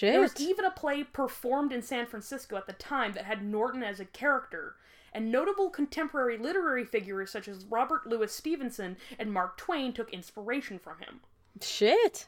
[0.00, 3.82] There was even a play performed in San Francisco at the time that had Norton
[3.82, 4.76] as a character,
[5.12, 10.78] and notable contemporary literary figures such as Robert Louis Stevenson and Mark Twain took inspiration
[10.78, 11.20] from him.
[11.60, 12.26] Shit.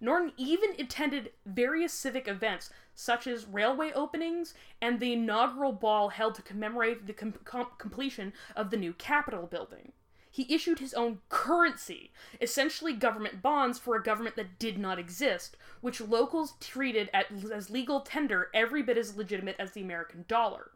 [0.00, 6.34] Norton even attended various civic events, such as railway openings and the inaugural ball held
[6.34, 9.92] to commemorate the com- com- completion of the new Capitol building.
[10.30, 15.56] He issued his own currency, essentially government bonds for a government that did not exist,
[15.80, 20.72] which locals treated at, as legal tender every bit as legitimate as the American dollar.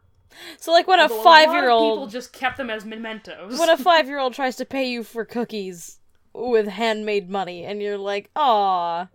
[0.57, 3.59] So like when a Although five year old people just kept them as mementos.
[3.59, 5.99] when a five year old tries to pay you for cookies
[6.33, 9.07] with handmade money and you're like, aw.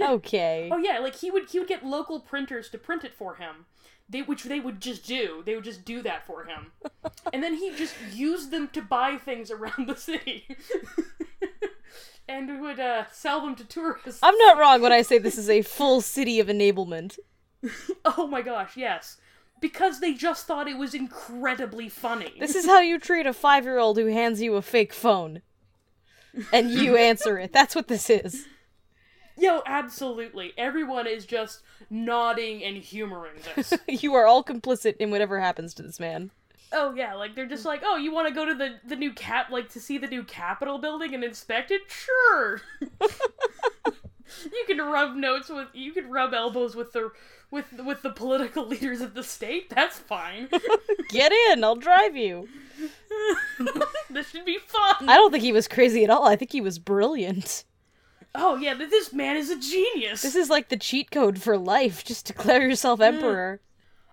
[0.00, 0.68] Okay.
[0.72, 3.66] Oh yeah, like he would he would get local printers to print it for him.
[4.08, 5.42] They which they would just do.
[5.46, 6.72] They would just do that for him.
[7.32, 10.46] and then he just used them to buy things around the city.
[12.28, 14.20] and would uh, sell them to tourists.
[14.22, 17.18] I'm not wrong when I say this is a full city of enablement.
[18.04, 19.16] Oh my gosh, yes.
[19.60, 22.34] Because they just thought it was incredibly funny.
[22.38, 25.42] This is how you treat a five year old who hands you a fake phone.
[26.52, 27.52] And you answer it.
[27.52, 28.46] That's what this is.
[29.36, 30.52] Yo, absolutely.
[30.56, 33.72] Everyone is just nodding and humoring this.
[33.88, 36.30] You are all complicit in whatever happens to this man.
[36.72, 39.12] Oh yeah, like they're just like, oh, you want to go to the the new
[39.12, 41.82] cap, like to see the new Capitol building and inspect it?
[41.88, 42.60] Sure.
[44.44, 47.10] you can rub notes with, you can rub elbows with the
[47.50, 49.70] with with the political leaders of the state.
[49.70, 50.48] That's fine.
[51.08, 52.48] Get in, I'll drive you.
[54.10, 55.08] this should be fun.
[55.08, 56.26] I don't think he was crazy at all.
[56.26, 57.64] I think he was brilliant.
[58.34, 60.22] Oh yeah, th- this man is a genius.
[60.22, 62.04] This is like the cheat code for life.
[62.04, 63.60] Just declare yourself emperor.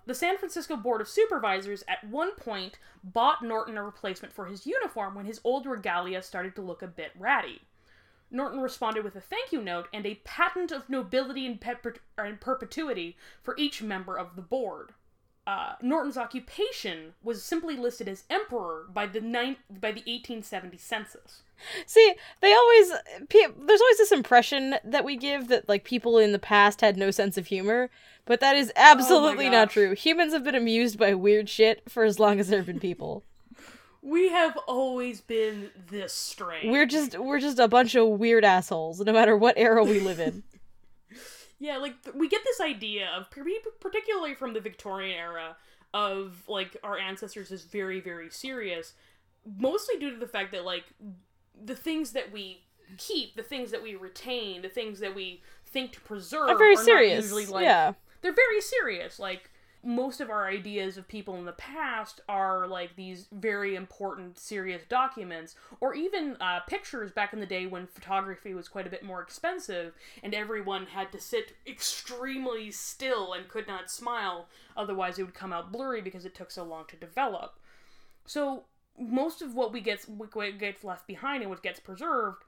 [0.06, 4.65] The San Francisco Board of Supervisors at one point bought Norton a replacement for his
[4.65, 7.62] uniform when his old regalia started to look a bit ratty.
[8.32, 12.39] Norton responded with a thank you note and a patent of nobility and, pep- and
[12.39, 14.94] perpetuity for each member of the board.
[15.46, 21.41] Uh, Norton's occupation was simply listed as emperor by the by the 1870 census.
[21.86, 22.91] See, they always
[23.28, 26.96] pe- there's always this impression that we give that like people in the past had
[26.96, 27.89] no sense of humor,
[28.26, 29.96] but that is absolutely not true.
[29.96, 33.24] Humans have been amused by weird shit for as long as there have been people.
[34.01, 36.71] We have always been this strange.
[36.71, 40.19] We're just we're just a bunch of weird assholes, no matter what era we live
[40.19, 40.43] in.
[41.63, 45.55] Yeah, like th- we get this idea of particularly from the Victorian era
[45.93, 48.93] of like our ancestors is very very serious,
[49.59, 50.85] mostly due to the fact that like
[51.63, 52.63] the things that we
[52.97, 56.73] keep, the things that we retain, the things that we think to preserve Are very
[56.73, 57.25] not serious.
[57.25, 57.93] usually, like, yeah.
[58.21, 59.19] they're very serious.
[59.19, 59.50] Like
[59.84, 64.84] most of our ideas of people in the past are like these very important, serious
[64.88, 69.04] documents, or even uh, pictures back in the day when photography was quite a bit
[69.04, 75.24] more expensive and everyone had to sit extremely still and could not smile, otherwise it
[75.24, 77.60] would come out blurry because it took so long to develop.
[78.26, 78.65] So
[79.00, 82.44] most of what we get what gets left behind and what gets preserved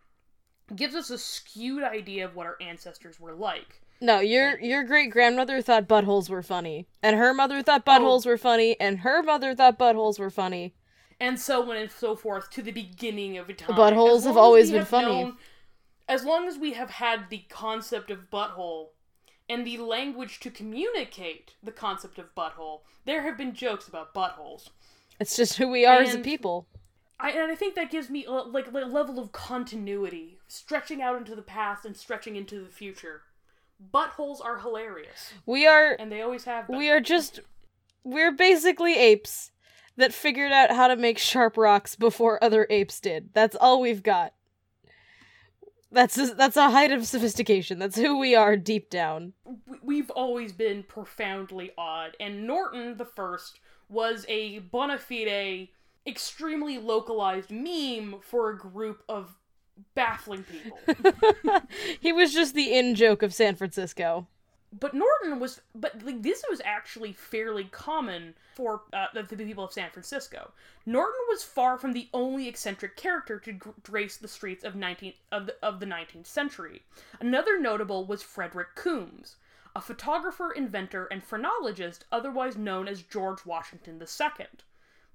[0.75, 3.81] gives us a skewed idea of what our ancestors were like.
[4.01, 7.61] No, your your great grandmother thought buttholes were funny, and her mother Oh.
[7.61, 10.73] thought buttholes were funny, and her mother thought buttholes were funny.
[11.19, 13.75] and so on and so forth to the beginning of time.
[13.77, 15.23] buttholes have always been have funny.
[15.23, 15.37] known-
[16.09, 18.89] as long as we have had the concept of butthole
[19.47, 24.69] and the language to communicate the concept of butthole, there have been jokes about buttholes.
[25.17, 26.67] It's just who we are as a people.
[27.19, 31.15] I, and I think that gives me a, like a level of continuity, stretching out
[31.15, 33.21] into the past and stretching into the future.
[33.93, 36.77] Buttholes are hilarious, We are and they always have been.
[36.77, 37.39] we are just
[38.03, 39.51] we're basically apes
[39.95, 43.29] that figured out how to make sharp rocks before other apes did.
[43.33, 44.33] That's all we've got.
[45.91, 47.77] That's a, that's a height of sophistication.
[47.77, 49.33] That's who we are deep down.
[49.45, 53.59] we- we've always been profoundly odd, and Norton the First
[53.89, 55.67] was a bona fide,
[56.07, 59.35] extremely localized meme for a group of
[59.95, 60.79] baffling people.
[61.99, 64.27] he was just the in joke of San Francisco.
[64.79, 69.73] but Norton was, but like this was actually fairly common for uh, the, people of
[69.73, 70.51] San Francisco.
[70.85, 75.13] Norton was far from the only eccentric character to gr- grace the streets of 19
[75.31, 76.83] of the, of the 19th century.
[77.19, 79.37] Another notable was Frederick Coombs,
[79.75, 84.47] a photographer, inventor, and phrenologist otherwise known as George Washington II.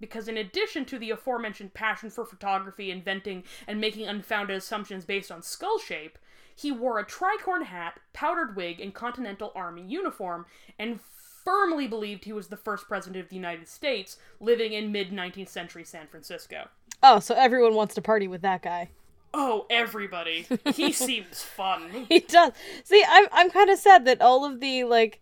[0.00, 5.30] Because in addition to the aforementioned passion for photography, inventing, and making unfounded assumptions based
[5.30, 6.18] on skull shape,
[6.54, 10.46] he wore a tricorn hat, powdered wig, and Continental Army uniform,
[10.78, 11.00] and
[11.44, 15.48] firmly believed he was the first president of the United States living in mid 19th
[15.48, 16.68] century San Francisco.
[17.02, 18.90] Oh, so everyone wants to party with that guy.
[19.32, 20.46] Oh, everybody.
[20.74, 22.06] He seems fun.
[22.08, 22.52] He does.
[22.84, 25.20] See, I'm I'm kind of sad that all of the like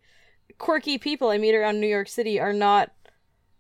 [0.59, 2.93] quirky people I meet around New York City are not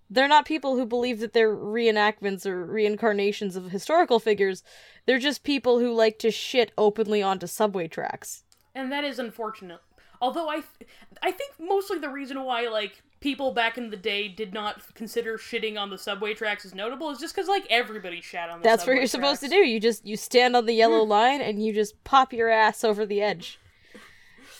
[0.08, 4.62] they're not people who believe that they're reenactments or reincarnations of historical figures.
[5.06, 8.44] They're just people who like to shit openly onto subway tracks.
[8.74, 9.80] and that is unfortunate.
[10.20, 10.90] Although I, th-
[11.22, 15.36] I think mostly the reason why like people back in the day did not consider
[15.36, 18.64] shitting on the subway tracks as notable is just because like everybody shat on the.
[18.64, 19.56] That's what you're supposed to do.
[19.56, 21.08] You just you stand on the yellow mm.
[21.08, 23.58] line and you just pop your ass over the edge.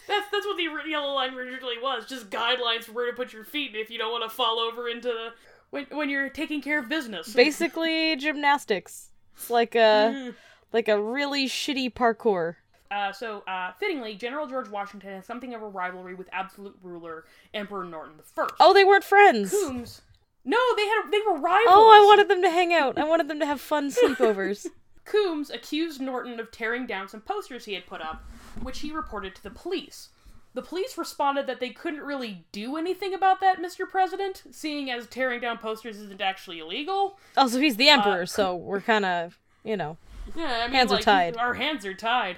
[0.09, 3.45] That's that's what the yellow line originally was, just guidelines for where to put your
[3.45, 5.33] feet if you don't want to fall over into the
[5.71, 7.33] when when you're taking care of business.
[7.35, 9.11] Basically gymnastics.
[9.35, 10.33] It's like a
[10.73, 12.57] like a really shitty parkour.
[12.89, 17.25] Uh, so, uh, fittingly, General George Washington has something of a rivalry with absolute ruler
[17.53, 18.55] Emperor Norton the First.
[18.61, 19.51] Oh, they weren't friends.
[19.51, 20.03] Coombs.
[20.45, 21.67] No, they had they were rivals.
[21.69, 22.97] Oh, I wanted them to hang out.
[22.97, 24.69] I wanted them to have fun sleepovers.
[25.05, 28.25] Coombs accused Norton of tearing down some posters he had put up,
[28.63, 30.11] which he reported to the police.
[30.55, 33.89] The police responded that they couldn't really do anything about that, Mr.
[33.89, 37.19] President, seeing as tearing down posters isn't actually illegal.
[37.37, 39.99] Also, he's the emperor, so we're kind of, you know.
[40.35, 41.37] Yeah, I mean, Hands are tied.
[41.37, 42.37] Our hands are tied.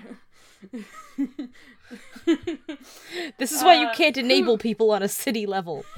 [3.38, 5.85] This is why you Uh, can't enable people on a city level.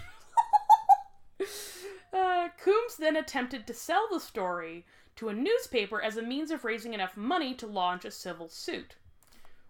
[2.12, 6.64] Uh, Coombs then attempted to sell the story to a newspaper as a means of
[6.64, 8.96] raising enough money to launch a civil suit.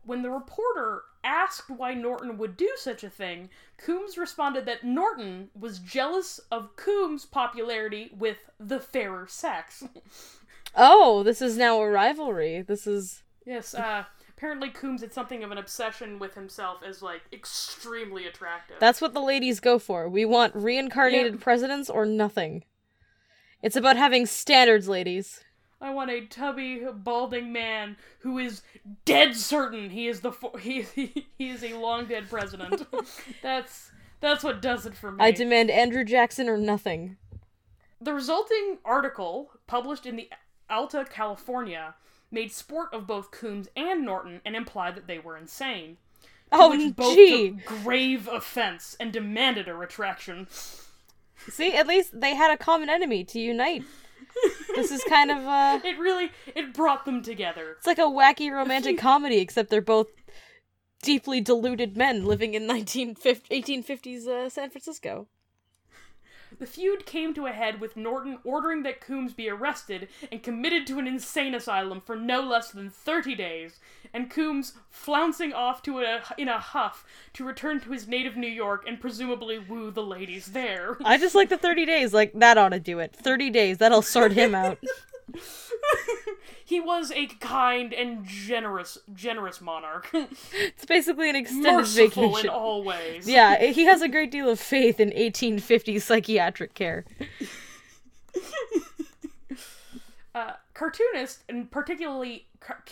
[0.04, 5.50] When the reporter asked why Norton would do such a thing, Coombs responded that Norton
[5.58, 9.84] was jealous of Coombs' popularity with the fairer sex.
[10.76, 12.62] Oh, this is now a rivalry.
[12.62, 17.22] This is yes, uh, apparently Coombs had something of an obsession with himself as, like,
[17.32, 18.76] extremely attractive.
[18.78, 20.08] that's what the ladies go for.
[20.08, 21.40] We want reincarnated Yeah.
[21.42, 22.62] presidents or nothing.
[23.62, 25.42] It's about having standards, ladies.
[25.80, 28.62] I want a tubby, balding man who is
[29.04, 32.86] dead certain he is the fo- he he, he is a long dead president.
[33.42, 33.90] that's
[34.20, 35.24] that's what does it for me.
[35.24, 37.16] I demand Andrew Jackson or nothing.
[38.00, 40.28] the resulting article, published in the
[40.68, 41.94] Alta California,
[42.30, 45.96] made sport of both Coombs and Norton and implied that they were insane.
[46.52, 47.50] Oh, which both gee.
[47.52, 50.46] took grave offense and demanded a retraction.
[51.48, 53.82] See, at least they had a common enemy to unite.
[54.74, 57.74] This is kind of uh It really it brought them together.
[57.78, 60.08] it's like a wacky romantic comedy except they're both
[61.02, 65.28] deeply deluded men living in 1950, 1850s uh, San Francisco.
[66.60, 70.86] The feud came to a head with Norton ordering that Coombs be arrested and committed
[70.88, 73.80] to an insane asylum for no less than 30 days,
[74.12, 78.46] and Coombs flouncing off to a, in a huff to return to his native New
[78.46, 80.98] York and presumably woo the ladies there.
[81.02, 83.16] I just like the 30 days, like that ought to do it.
[83.16, 84.78] 30 days, that'll sort him out.
[86.64, 90.10] he was a kind and generous, generous monarch.
[90.52, 92.50] It's basically an extended Merciful in vacation.
[92.50, 93.28] all ways.
[93.28, 97.04] Yeah, he has a great deal of faith in 1850s psychiatric care.
[100.34, 102.82] uh, cartoonist and particularly car-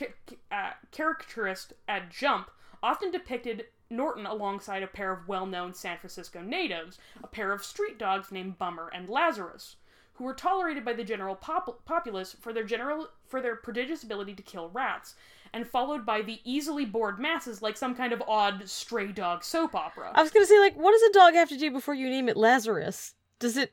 [0.52, 2.50] uh, caricaturist Ed Jump
[2.82, 7.98] often depicted Norton alongside a pair of well-known San Francisco natives, a pair of street
[7.98, 9.76] dogs named Bummer and Lazarus,
[10.18, 14.34] who were tolerated by the general pop- populace for their general for their prodigious ability
[14.34, 15.14] to kill rats,
[15.52, 19.74] and followed by the easily bored masses like some kind of odd stray dog soap
[19.74, 20.10] opera.
[20.14, 22.28] I was gonna say, like, what does a dog have to do before you name
[22.28, 23.14] it Lazarus?
[23.38, 23.72] Does it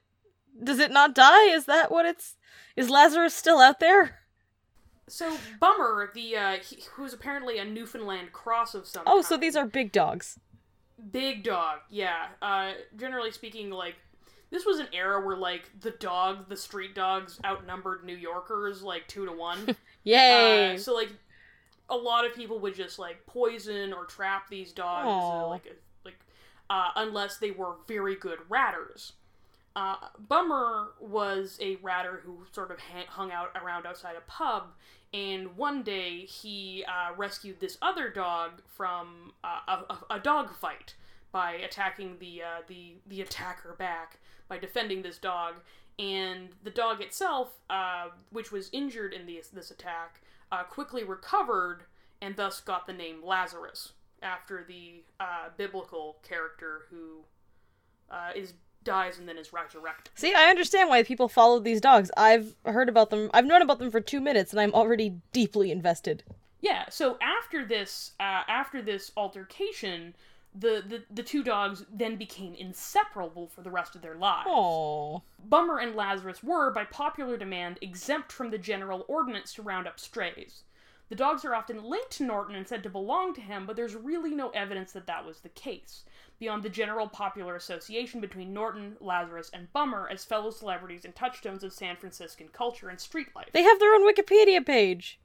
[0.64, 1.46] does it not die?
[1.48, 2.36] Is that what it's
[2.76, 4.20] is Lazarus still out there?
[5.08, 9.56] so Bummer, the uh, he, who's apparently a Newfoundland cross of some Oh, so these
[9.56, 10.40] are big dogs.
[11.12, 12.28] Big dog, yeah.
[12.42, 13.96] Uh, generally speaking, like
[14.52, 19.08] this was an era where like the dog, the street dogs outnumbered New Yorkers like
[19.08, 19.76] two to one.
[20.04, 20.76] Yay!
[20.76, 21.10] uh, so like
[21.90, 26.20] a lot of people would just like poison or trap these dogs, uh, like like
[26.70, 29.14] uh, unless they were very good ratters.
[29.76, 34.68] Uh, Bummer was a ratter who sort of ha- hung out around outside a pub,
[35.14, 40.54] and one day he uh, rescued this other dog from uh, a, a, a dog
[40.56, 40.96] fight
[41.34, 45.56] by attacking the uh, the the attacker back by defending this dog,
[45.98, 51.86] and the dog itself, uh, which was injured in this this attack, uh, quickly recovered
[52.22, 57.24] and thus got the name Lazarus after the uh, biblical character who
[58.10, 58.54] uh, is
[58.84, 60.14] dies and then is resurrected.
[60.16, 62.12] See, I understand why people follow these dogs.
[62.16, 63.30] I've heard about them.
[63.34, 66.24] I've known about them for two minutes, and I'm already deeply invested.
[66.62, 66.86] Yeah.
[66.90, 70.16] So after this, uh, after this altercation,
[70.58, 74.48] the, the the two dogs then became inseparable for the rest of their lives.
[74.50, 79.88] Oh, Bummer and Lazarus were, by popular demand, exempt from the general ordinance to round
[79.88, 80.64] up strays.
[81.10, 83.94] The dogs are often linked to Norton and said to belong to him, but there's
[83.96, 86.04] really no evidence that that was the case,
[86.40, 91.64] beyond the general popular association between Norton, Lazarus, and Bummer as fellow celebrities and touchstones
[91.64, 93.50] of San Franciscan culture and street life.
[93.54, 95.20] They have their own Wikipedia page.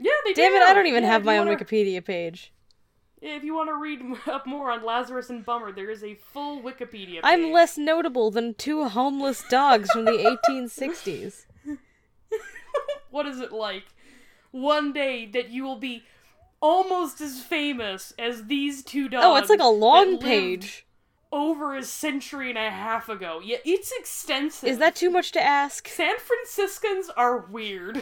[0.00, 0.56] yeah, they Damn do.
[0.56, 2.52] it, I don't even Yeah, have my own wanna- Wikipedia page.
[3.22, 4.00] If you want to read
[4.30, 7.20] up more on Lazarus and Bummer, there is a full Wikipedia page.
[7.24, 11.46] I'm less notable than two homeless dogs from the 1860s.
[13.10, 13.84] what is it like
[14.50, 16.02] one day that you will be
[16.60, 19.24] almost as famous as these two dogs?
[19.24, 20.86] Oh, it's like a long page.
[21.32, 23.40] over a century and a half ago.
[23.42, 24.68] Yeah, it's extensive.
[24.68, 25.88] Is that too much to ask?
[25.88, 27.96] San Franciscans are weird.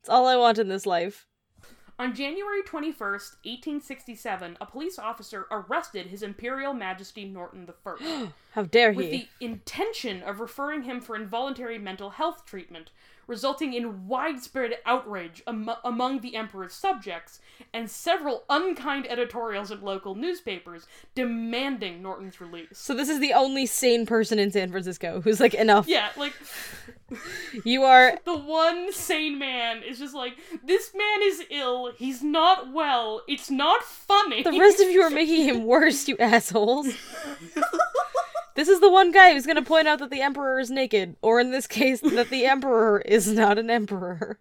[0.00, 1.26] It's all I want in this life.
[1.98, 8.32] On January 21st, 1867, a police officer arrested His Imperial Majesty Norton I.
[8.52, 12.90] How dare with the intention of referring him for involuntary mental health treatment,
[13.26, 17.40] resulting in widespread outrage am- among the emperor's subjects
[17.72, 22.68] and several unkind editorials in local newspapers demanding Norton's release.
[22.72, 25.86] So this is the only sane person in San Francisco who's like enough.
[25.88, 26.32] Yeah, like
[27.64, 31.92] You are the one sane man is just like this man is ill.
[31.96, 33.22] He's not well.
[33.28, 34.42] It's not funny.
[34.42, 36.88] the rest of you are making him worse, you assholes.
[38.54, 41.40] This is the one guy who's gonna point out that the emperor is naked, or
[41.40, 44.38] in this case, that the emperor is not an emperor.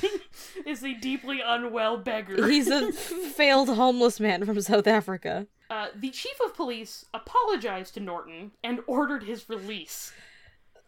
[0.66, 2.48] is a deeply unwell beggar.
[2.48, 2.92] He's a
[3.34, 5.46] failed homeless man from South Africa.
[5.70, 10.12] Uh, the chief of police apologized to Norton and ordered his release.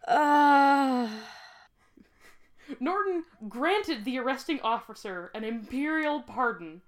[0.07, 1.09] Uh,
[2.79, 6.81] Norton granted the arresting officer an imperial pardon.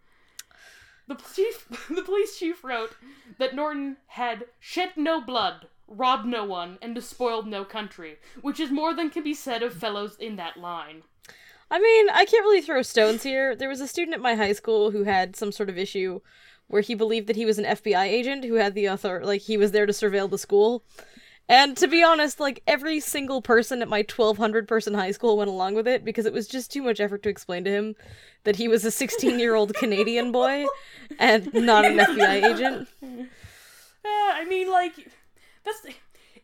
[1.08, 2.96] The chief, the police chief wrote
[3.38, 8.72] that Norton had shed no blood, robbed no one, and despoiled no country, which is
[8.72, 11.04] more than can be said of fellows in that line.
[11.70, 13.56] I mean, I can't really throw stones here.
[13.56, 16.22] There was a student at my high school who had some sort of issue
[16.68, 19.58] where he believed that he was an FBI agent who had the author like he
[19.58, 20.84] was there to surveil the school.
[21.50, 25.50] And to be honest, like every single person at my 1200 person high school went
[25.50, 27.96] along with it because it was just too much effort to explain to him
[28.44, 30.66] that he was a 16 year old Canadian boy
[31.20, 32.88] and not an FBI agent.
[34.06, 34.94] Uh, I mean, like,
[35.66, 35.86] that's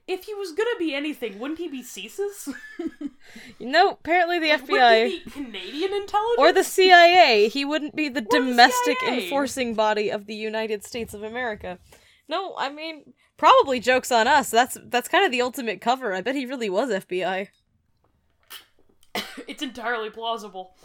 [0.06, 2.54] if he was gonna be anything, wouldn't he be CSIS?
[3.58, 6.39] No, apparently the Wouldn't FBI he be Canadian intelligence?
[6.39, 7.47] or the CIA.
[7.47, 9.24] He wouldn't be the the domestic CIA.
[9.24, 11.80] enforcing body of the United States of America.
[12.28, 14.50] No, I mean probably jokes on us.
[14.50, 16.14] That's that's kind of the ultimate cover.
[16.14, 17.48] I bet he really was FBI.
[19.48, 20.76] it's entirely plausible.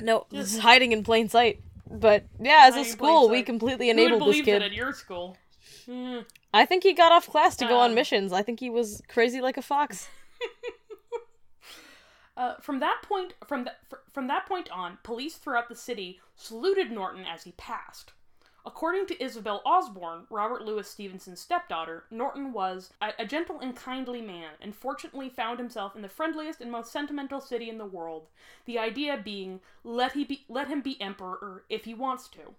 [0.00, 1.62] No, this is hiding in plain sight.
[1.90, 4.62] But yeah, as a Hiding in plain school, we completely enabled this kid.
[4.62, 5.36] at your school?
[5.86, 6.20] Hmm.
[6.54, 8.32] I think he got off class to go on Um, missions.
[8.32, 10.08] I think he was crazy like a fox.
[12.34, 13.68] Uh, from that point, from
[14.10, 18.12] from that point on, police throughout the city saluted Norton as he passed.
[18.64, 24.20] According to Isobel Osbourne, Robert Louis Stevenson's stepdaughter, Norton was a, a gentle and kindly
[24.20, 28.28] man, and fortunately found himself in the friendliest and most sentimental city in the world.
[28.66, 32.54] The idea being, let he be, let him be emperor if he wants to.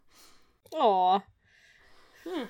[0.75, 1.19] Aw.
[2.27, 2.43] Hmm.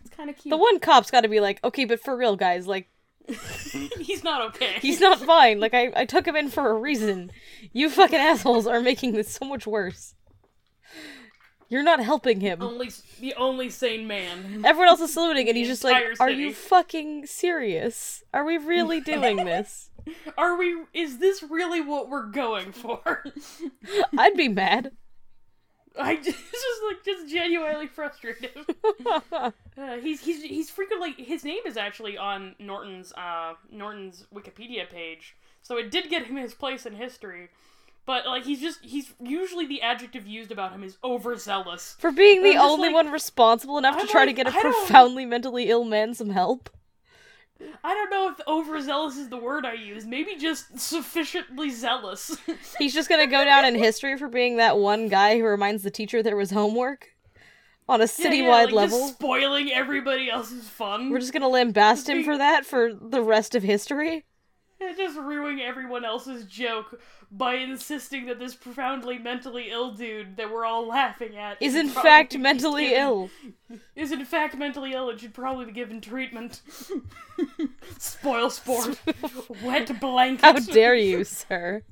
[0.00, 0.50] It's kind of cute.
[0.50, 2.88] The one cop's got to be like, okay, but for real, guys, like,
[3.98, 4.76] He's not okay.
[4.80, 5.60] he's not fine.
[5.60, 7.30] Like, I, I took him in for a reason.
[7.72, 10.14] You fucking assholes are making this so much worse.
[11.68, 12.62] You're not helping him.
[12.62, 12.90] only
[13.20, 14.62] the only sane man.
[14.64, 18.22] Everyone else is saluting, and he's just like, "Are city." you fucking serious?
[18.32, 19.90] Are we really doing this?"
[20.38, 20.84] Are we?
[20.94, 23.22] Is this really what we're going for?
[24.18, 24.92] I'd be mad.
[25.98, 28.50] I just, it's just like just genuinely frustrated.
[29.76, 35.36] Uh, he's he's he's frequently his name is actually on Norton's uh Norton's Wikipedia page,
[35.62, 37.48] so it did get him his place in history.
[38.08, 41.94] But like he's just he's usually the adjective used about him is overzealous.
[41.98, 44.62] For being the only like- one responsible enough to I'm try to get a I
[44.62, 46.70] don't- profoundly mentally ill man some help.
[47.84, 50.06] I don't know if overzealous is the word I use.
[50.06, 52.34] Maybe just sufficiently zealous.
[52.78, 55.90] He's just gonna go down in history for being that one guy who reminds the
[55.90, 57.08] teacher there was homework
[57.90, 59.08] on a citywide yeah, like, level.
[59.08, 61.10] spoiling everybody else's fun.
[61.10, 64.24] We're just gonna lambast him for that for the rest of history.
[64.96, 67.00] Just ruining everyone else's joke
[67.32, 71.88] by insisting that this profoundly mentally ill dude that we're all laughing at Is in
[71.88, 73.30] fact mentally given- ill.
[73.96, 76.62] Is in fact mentally ill and should probably be given treatment.
[77.98, 79.00] Spoil sport.
[79.64, 80.42] Wet blanket.
[80.44, 81.82] How dare you, sir?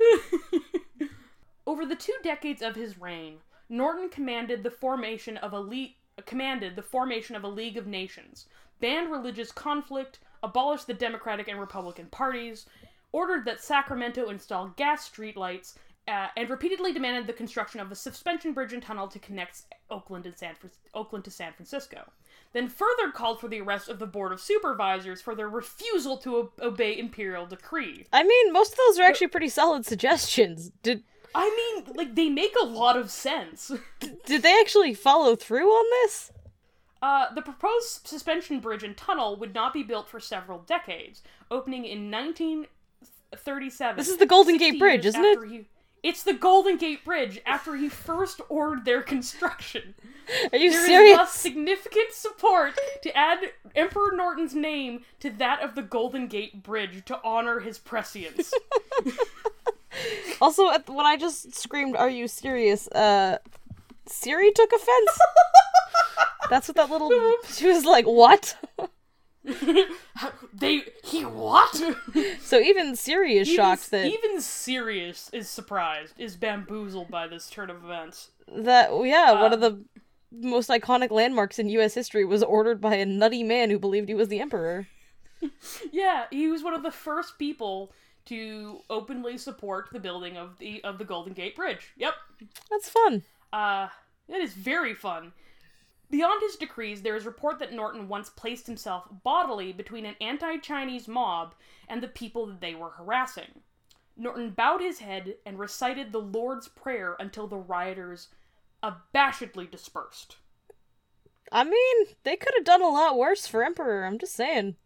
[1.66, 5.94] Over the two decades of his reign, Norton commanded the formation of a le-
[6.26, 8.46] commanded the formation of a League of Nations,
[8.80, 12.66] banned religious conflict, abolished the Democratic and Republican parties,
[13.12, 15.74] ordered that Sacramento install gas streetlights,
[16.06, 20.24] uh, and repeatedly demanded the construction of a suspension bridge and tunnel to connect Oakland
[20.24, 22.10] and San Fran- Oakland to San Francisco.
[22.54, 26.36] Then further called for the arrest of the Board of Supervisors for their refusal to
[26.36, 28.06] o- obey imperial decree.
[28.10, 30.70] I mean, most of those are actually pretty solid suggestions.
[30.82, 33.70] Did I mean, like they make a lot of sense.
[34.24, 36.32] did they actually follow through on this?
[37.00, 41.84] Uh, the proposed suspension bridge and tunnel would not be built for several decades, opening
[41.84, 43.96] in 1937.
[43.96, 45.38] This is the Golden Gate Bridge, isn't it?
[45.48, 45.66] He,
[46.02, 49.94] it's the Golden Gate Bridge after he first ordered their construction.
[50.52, 51.16] Are you There is serious?
[51.16, 53.38] thus significant support to add
[53.74, 58.52] Emperor Norton's name to that of the Golden Gate Bridge to honor his prescience.
[60.40, 63.38] Also, at, when I just screamed, "Are you serious?" Uh,
[64.06, 65.18] Siri took offense.
[66.50, 67.10] That's what that little.
[67.52, 68.56] She was like, "What?"
[70.52, 71.80] they he what?
[72.42, 77.70] So even Siri is shocked that even Sirius is surprised, is bamboozled by this turn
[77.70, 78.30] of events.
[78.46, 79.84] that yeah, one Uh, of the
[80.30, 81.94] most iconic landmarks in U.S.
[81.94, 84.86] history was ordered by a nutty man who believed he was the emperor.
[85.92, 87.92] Yeah, he was one of the first people
[88.26, 91.92] to openly support the building of the of the Golden Gate Bridge.
[91.96, 92.14] Yep.
[92.70, 93.22] That's fun.
[93.52, 93.88] Uh
[94.28, 95.32] it is very fun.
[96.10, 101.06] Beyond his decrees, there is report that Norton once placed himself bodily between an anti-Chinese
[101.06, 101.54] mob
[101.88, 103.60] and the people that they were harassing.
[104.16, 108.28] Norton bowed his head and recited the Lord's Prayer until the rioters
[108.82, 110.36] abashedly dispersed.
[111.52, 114.04] I mean, they could have done a lot worse for emperor.
[114.04, 114.76] I'm just saying.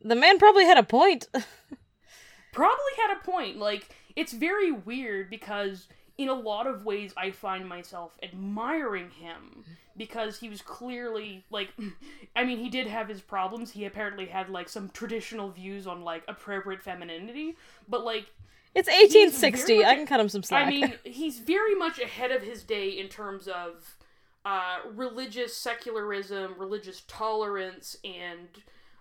[0.00, 1.28] The man probably had a point.
[2.52, 3.56] probably had a point.
[3.58, 9.64] Like, it's very weird because in a lot of ways I find myself admiring him
[9.98, 11.68] because he was clearly like
[12.36, 13.72] I mean he did have his problems.
[13.72, 17.56] He apparently had like some traditional views on like appropriate femininity,
[17.88, 18.26] but like
[18.74, 19.76] It's 1860.
[19.78, 20.66] much- I can cut him some slack.
[20.66, 23.96] I mean, he's very much ahead of his day in terms of
[24.44, 28.48] uh, religious secularism, religious tolerance, and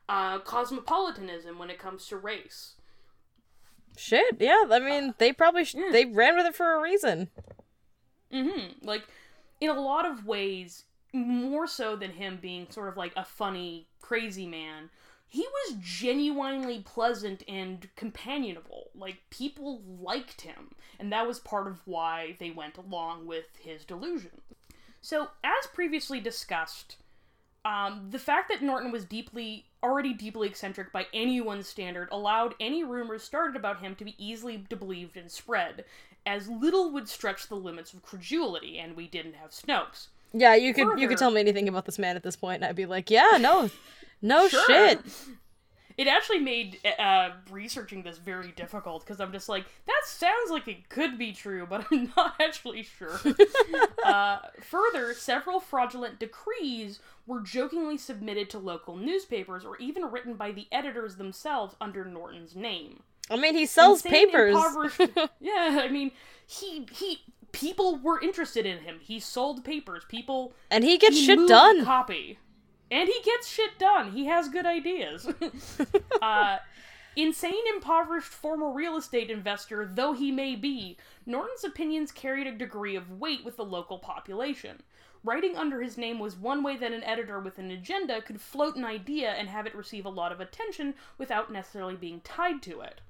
[0.10, 2.74] uh, cosmopolitanism when it comes to race.
[3.96, 4.64] Shit, yeah.
[4.70, 5.90] I mean, they probably sh- yeah.
[5.92, 7.30] they ran with it for a reason.
[8.34, 8.86] Mm-hmm.
[8.86, 9.04] Like,
[9.62, 10.84] in a lot of ways,
[11.14, 14.90] more so than him being sort of like a funny, crazy man,
[15.28, 18.92] he was genuinely pleasant and companionable.
[18.96, 23.84] Like, people liked him, and that was part of why they went along with his
[23.84, 24.42] delusion.
[25.02, 26.98] So, as previously discussed,
[27.66, 32.86] um, the fact that Norton was deeply, already deeply eccentric by anyone's standard allowed any
[32.86, 35.84] rumors started about him to be easily believed and spread,
[36.26, 40.08] as little would stretch the limits of credulity, and we didn't have Snopes.
[40.34, 42.66] Yeah, you could you could tell me anything about this man at this point, and
[42.66, 43.70] I'd be like, yeah, no,
[44.22, 44.66] no Sure.
[44.68, 45.00] shit.
[45.98, 50.68] It actually made uh, researching this very difficult because I'm just like, that sounds like
[50.68, 53.20] it could be true, but I'm not actually sure.
[54.06, 60.52] uh, further, several fraudulent decrees were jokingly submitted to local newspapers or even written by
[60.52, 63.02] the editors themselves under Norton's name.
[63.32, 64.56] I mean, he sells Insane, papers.
[65.42, 66.12] yeah, I mean,
[66.46, 67.22] he he
[67.58, 69.00] people were interested in him.
[69.02, 70.04] He sold papers.
[70.08, 71.84] People and he gets he shit done.
[71.84, 72.40] Copy,
[72.92, 74.12] and he gets shit done.
[74.12, 75.28] He has good ideas.
[76.22, 76.58] uh,
[77.16, 82.96] insane, impoverished former real estate investor though he may be, Norton's opinions carried a degree
[82.96, 84.82] of weight with the local population.
[85.24, 88.76] Writing under his name was one way that an editor with an agenda could float
[88.76, 92.82] an idea and have it receive a lot of attention without necessarily being tied to
[92.82, 93.02] it.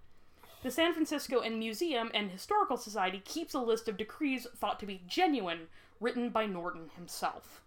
[0.63, 4.85] The San Francisco and Museum and Historical Society keeps a list of decrees thought to
[4.85, 5.67] be genuine,
[5.99, 7.61] written by Norton himself.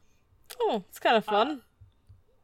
[0.60, 1.62] oh, it's kind of uh, fun.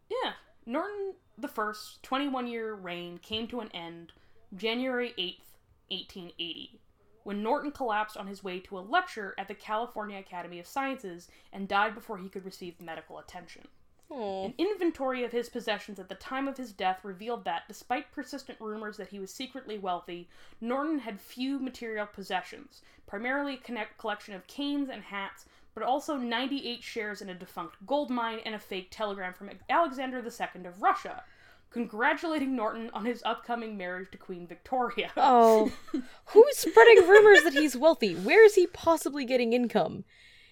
[0.09, 0.33] Yeah,
[0.65, 4.13] Norton the First's 21 year reign came to an end
[4.57, 5.57] January 8th,
[5.91, 6.81] 1880,
[7.25, 11.29] when Norton collapsed on his way to a lecture at the California Academy of Sciences
[11.53, 13.69] and died before he could receive medical attention.
[14.11, 18.61] An inventory of his possessions at the time of his death revealed that, despite persistent
[18.61, 20.29] rumors that he was secretly wealthy,
[20.61, 26.83] Norton had few material possessions, primarily a collection of canes and hats, but also 98
[26.83, 31.25] shares in a defunct gold mine and a fake telegram from Alexander II of Russia,
[31.71, 35.11] congratulating Norton on his upcoming marriage to Queen Victoria.
[35.17, 35.73] Oh,
[36.27, 38.15] who's spreading rumors that he's wealthy?
[38.15, 40.05] Where is he possibly getting income?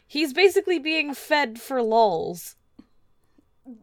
[0.07, 2.57] He's basically being fed for lulls.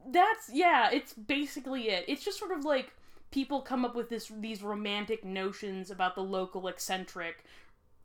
[0.08, 2.06] That's yeah, it's basically it.
[2.08, 2.94] It's just sort of like
[3.32, 7.44] people come up with this these romantic notions about the local eccentric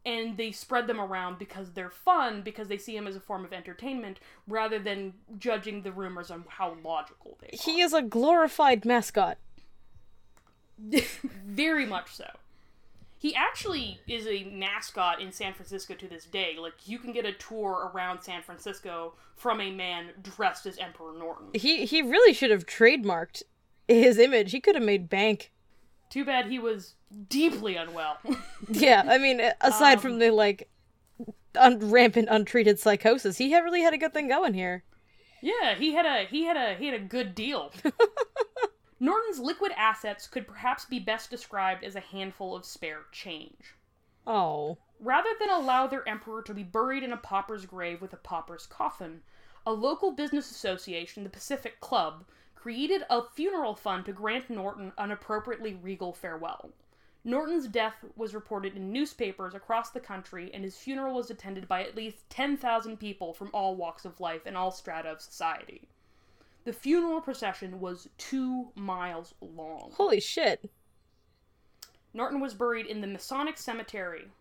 [0.07, 3.45] and they spread them around because they're fun because they see him as a form
[3.45, 7.61] of entertainment rather than judging the rumors on how logical they are.
[7.61, 9.37] He is a glorified mascot.
[11.45, 12.31] Very much so.
[13.19, 16.57] He actually is a mascot in San Francisco to this day.
[16.61, 21.13] Like you can get a tour around San Francisco from a man dressed as Emperor
[21.19, 21.49] Norton.
[21.55, 23.43] He he really should have trademarked
[23.89, 24.53] his image.
[24.53, 25.51] He could have made bank.
[26.11, 26.95] Too bad he was
[27.29, 28.19] deeply unwell.
[28.69, 30.69] Yeah, I mean, aside from um, the like
[31.55, 34.83] un- rampant untreated psychosis, he had really had a good thing going here.
[35.41, 37.73] yeah, he had a he had a he had a good deal.
[38.99, 43.75] Norton's liquid assets could perhaps be best described as a handful of spare change.
[44.27, 48.17] Oh, Rather than allow their emperor to be buried in a pauper's grave with a
[48.17, 49.23] pauper's coffin,
[49.67, 52.25] a local business association, the Pacific Club,
[52.55, 56.71] created a funeral fund to grant Norton an appropriately regal farewell.
[57.25, 61.83] Norton's death was reported in newspapers across the country, and his funeral was attended by
[61.83, 65.89] at least 10,000 people from all walks of life and all strata of society.
[66.67, 69.93] The funeral procession was two miles long.
[69.95, 70.69] holy shit!
[72.13, 74.33] Norton was buried in the Masonic Cemetery.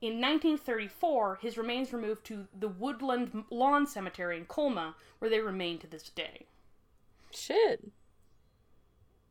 [0.00, 5.38] In 1934, his remains were moved to the Woodland Lawn Cemetery in Colma, where they
[5.38, 6.46] remain to this day.
[7.30, 7.92] Shit.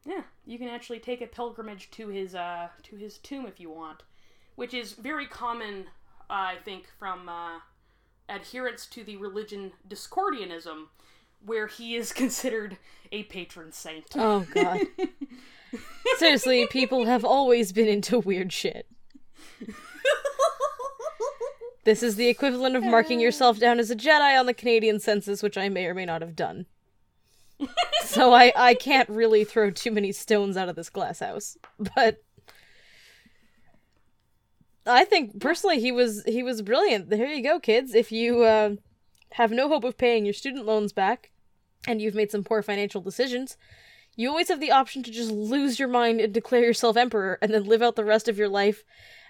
[0.06, 3.70] Yeah, you can actually take a pilgrimage to his uh, to his tomb if you
[3.70, 4.04] want,
[4.56, 5.88] which is very common,
[6.30, 7.60] uh, I think, from uh,
[8.30, 10.86] adherents to the religion Discordianism,
[11.46, 12.78] where he is considered
[13.12, 14.06] a patron saint.
[14.16, 14.82] Oh god.
[16.18, 18.88] Seriously, people have always been into weird shit.
[21.86, 25.42] This is the equivalent of marking yourself down as a Jedi on the Canadian census,
[25.42, 26.66] which I may or may not have done.
[28.04, 31.58] so I, I can't really throw too many stones out of this glass house.
[31.96, 32.22] But
[34.86, 37.10] I think personally he was he was brilliant.
[37.10, 37.96] There you go, kids.
[37.96, 38.76] If you uh,
[39.34, 41.32] have no hope of paying your student loans back
[41.88, 43.58] and you've made some poor financial decisions,
[44.16, 47.54] you always have the option to just lose your mind and declare yourself emperor and
[47.54, 48.84] then live out the rest of your life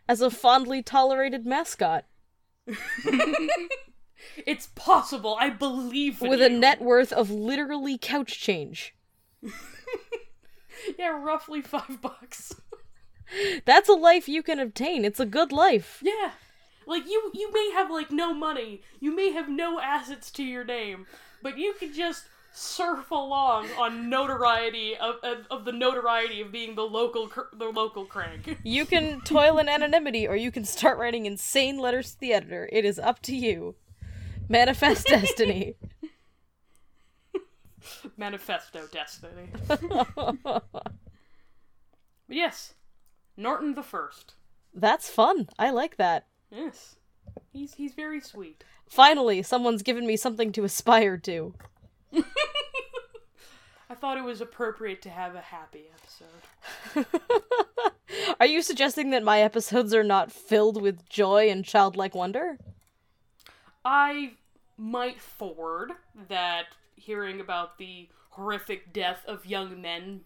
[0.08, 2.06] as a fondly tolerated mascot
[4.46, 5.38] It's possible.
[5.40, 8.96] I believe with a net worth of literally couch change.
[10.98, 12.56] Yeah, roughly five bucks.
[13.66, 15.04] That's a life you can obtain.
[15.04, 16.00] It's a good life.
[16.02, 16.32] Yeah.
[16.90, 20.64] Like you you may have like no money, you may have no assets to your
[20.64, 21.06] name,
[21.44, 26.74] but you can just surf along on notoriety of, of, of the notoriety of being
[26.74, 28.58] the local cr- the local crank.
[28.64, 32.68] You can toil in anonymity or you can start writing insane letters to the editor.
[32.72, 33.76] It is up to you.
[34.50, 35.76] Manifest destiny.
[38.18, 39.50] Manifesto destiny.
[42.28, 42.74] yes,
[43.38, 44.34] Norton the First.
[44.74, 45.50] That's fun.
[45.60, 46.26] I like that.
[46.52, 46.96] Yes,
[47.52, 48.64] he's he's very sweet.
[48.88, 51.54] Finally, someone's given me something to aspire to.
[53.90, 55.86] I thought it was appropriate to have a happy
[56.96, 57.06] episode.
[58.40, 62.58] Are you suggesting that my episodes are not filled with joy and childlike wonder?
[63.84, 64.34] I
[64.78, 65.92] might forward
[66.30, 70.22] that hearing about the horrific death of young men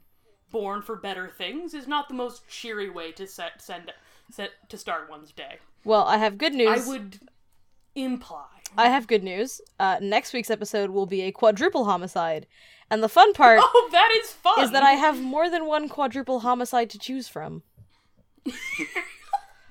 [0.52, 3.92] born for better things is not the most cheery way to set send
[4.30, 5.58] set to start one's day.
[5.86, 6.86] Well, I have good news.
[6.88, 7.20] I would
[7.96, 8.46] imply.
[8.78, 9.62] I have good news.
[9.80, 12.48] Uh, next week's episode will be a quadruple homicide.
[12.90, 14.64] And the fun part Oh, that is fun.
[14.64, 17.64] is that I have more than one quadruple homicide to choose from.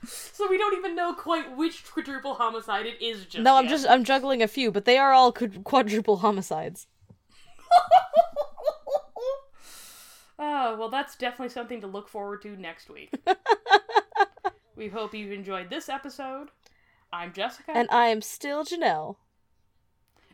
[0.06, 3.42] so we don't even know quite which quadruple homicide it is just.
[3.42, 3.70] No, I'm yet.
[3.70, 6.86] just I'm juggling a few, but they are all quad- quadruple homicides.
[10.44, 13.14] Oh, well, that's definitely something to look forward to next week.
[14.82, 16.48] We hope you've enjoyed this episode.
[17.12, 19.14] I'm Jessica, And I am still Janelle,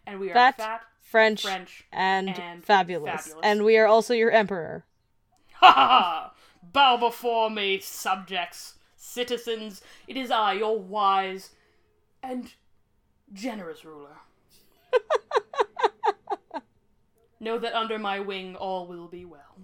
[0.07, 3.27] and we are fat, fat, French, French, and, and fabulous.
[3.27, 3.45] fabulous.
[3.45, 4.87] And we are also your emperor.
[5.57, 6.33] Ha ha ha!
[6.63, 9.83] Bow before me, subjects, citizens.
[10.07, 11.51] It is I, your wise
[12.23, 12.51] and
[13.31, 14.17] generous ruler.
[17.39, 19.59] know that under my wing all will be well.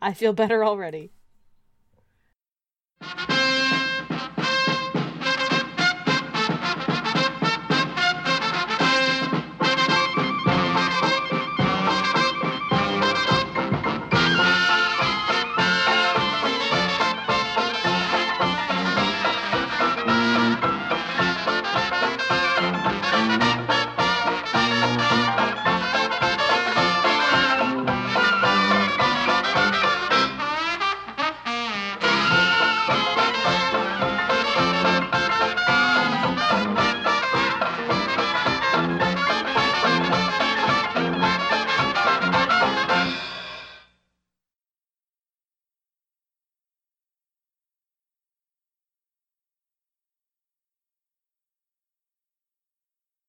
[0.00, 1.10] I feel better already.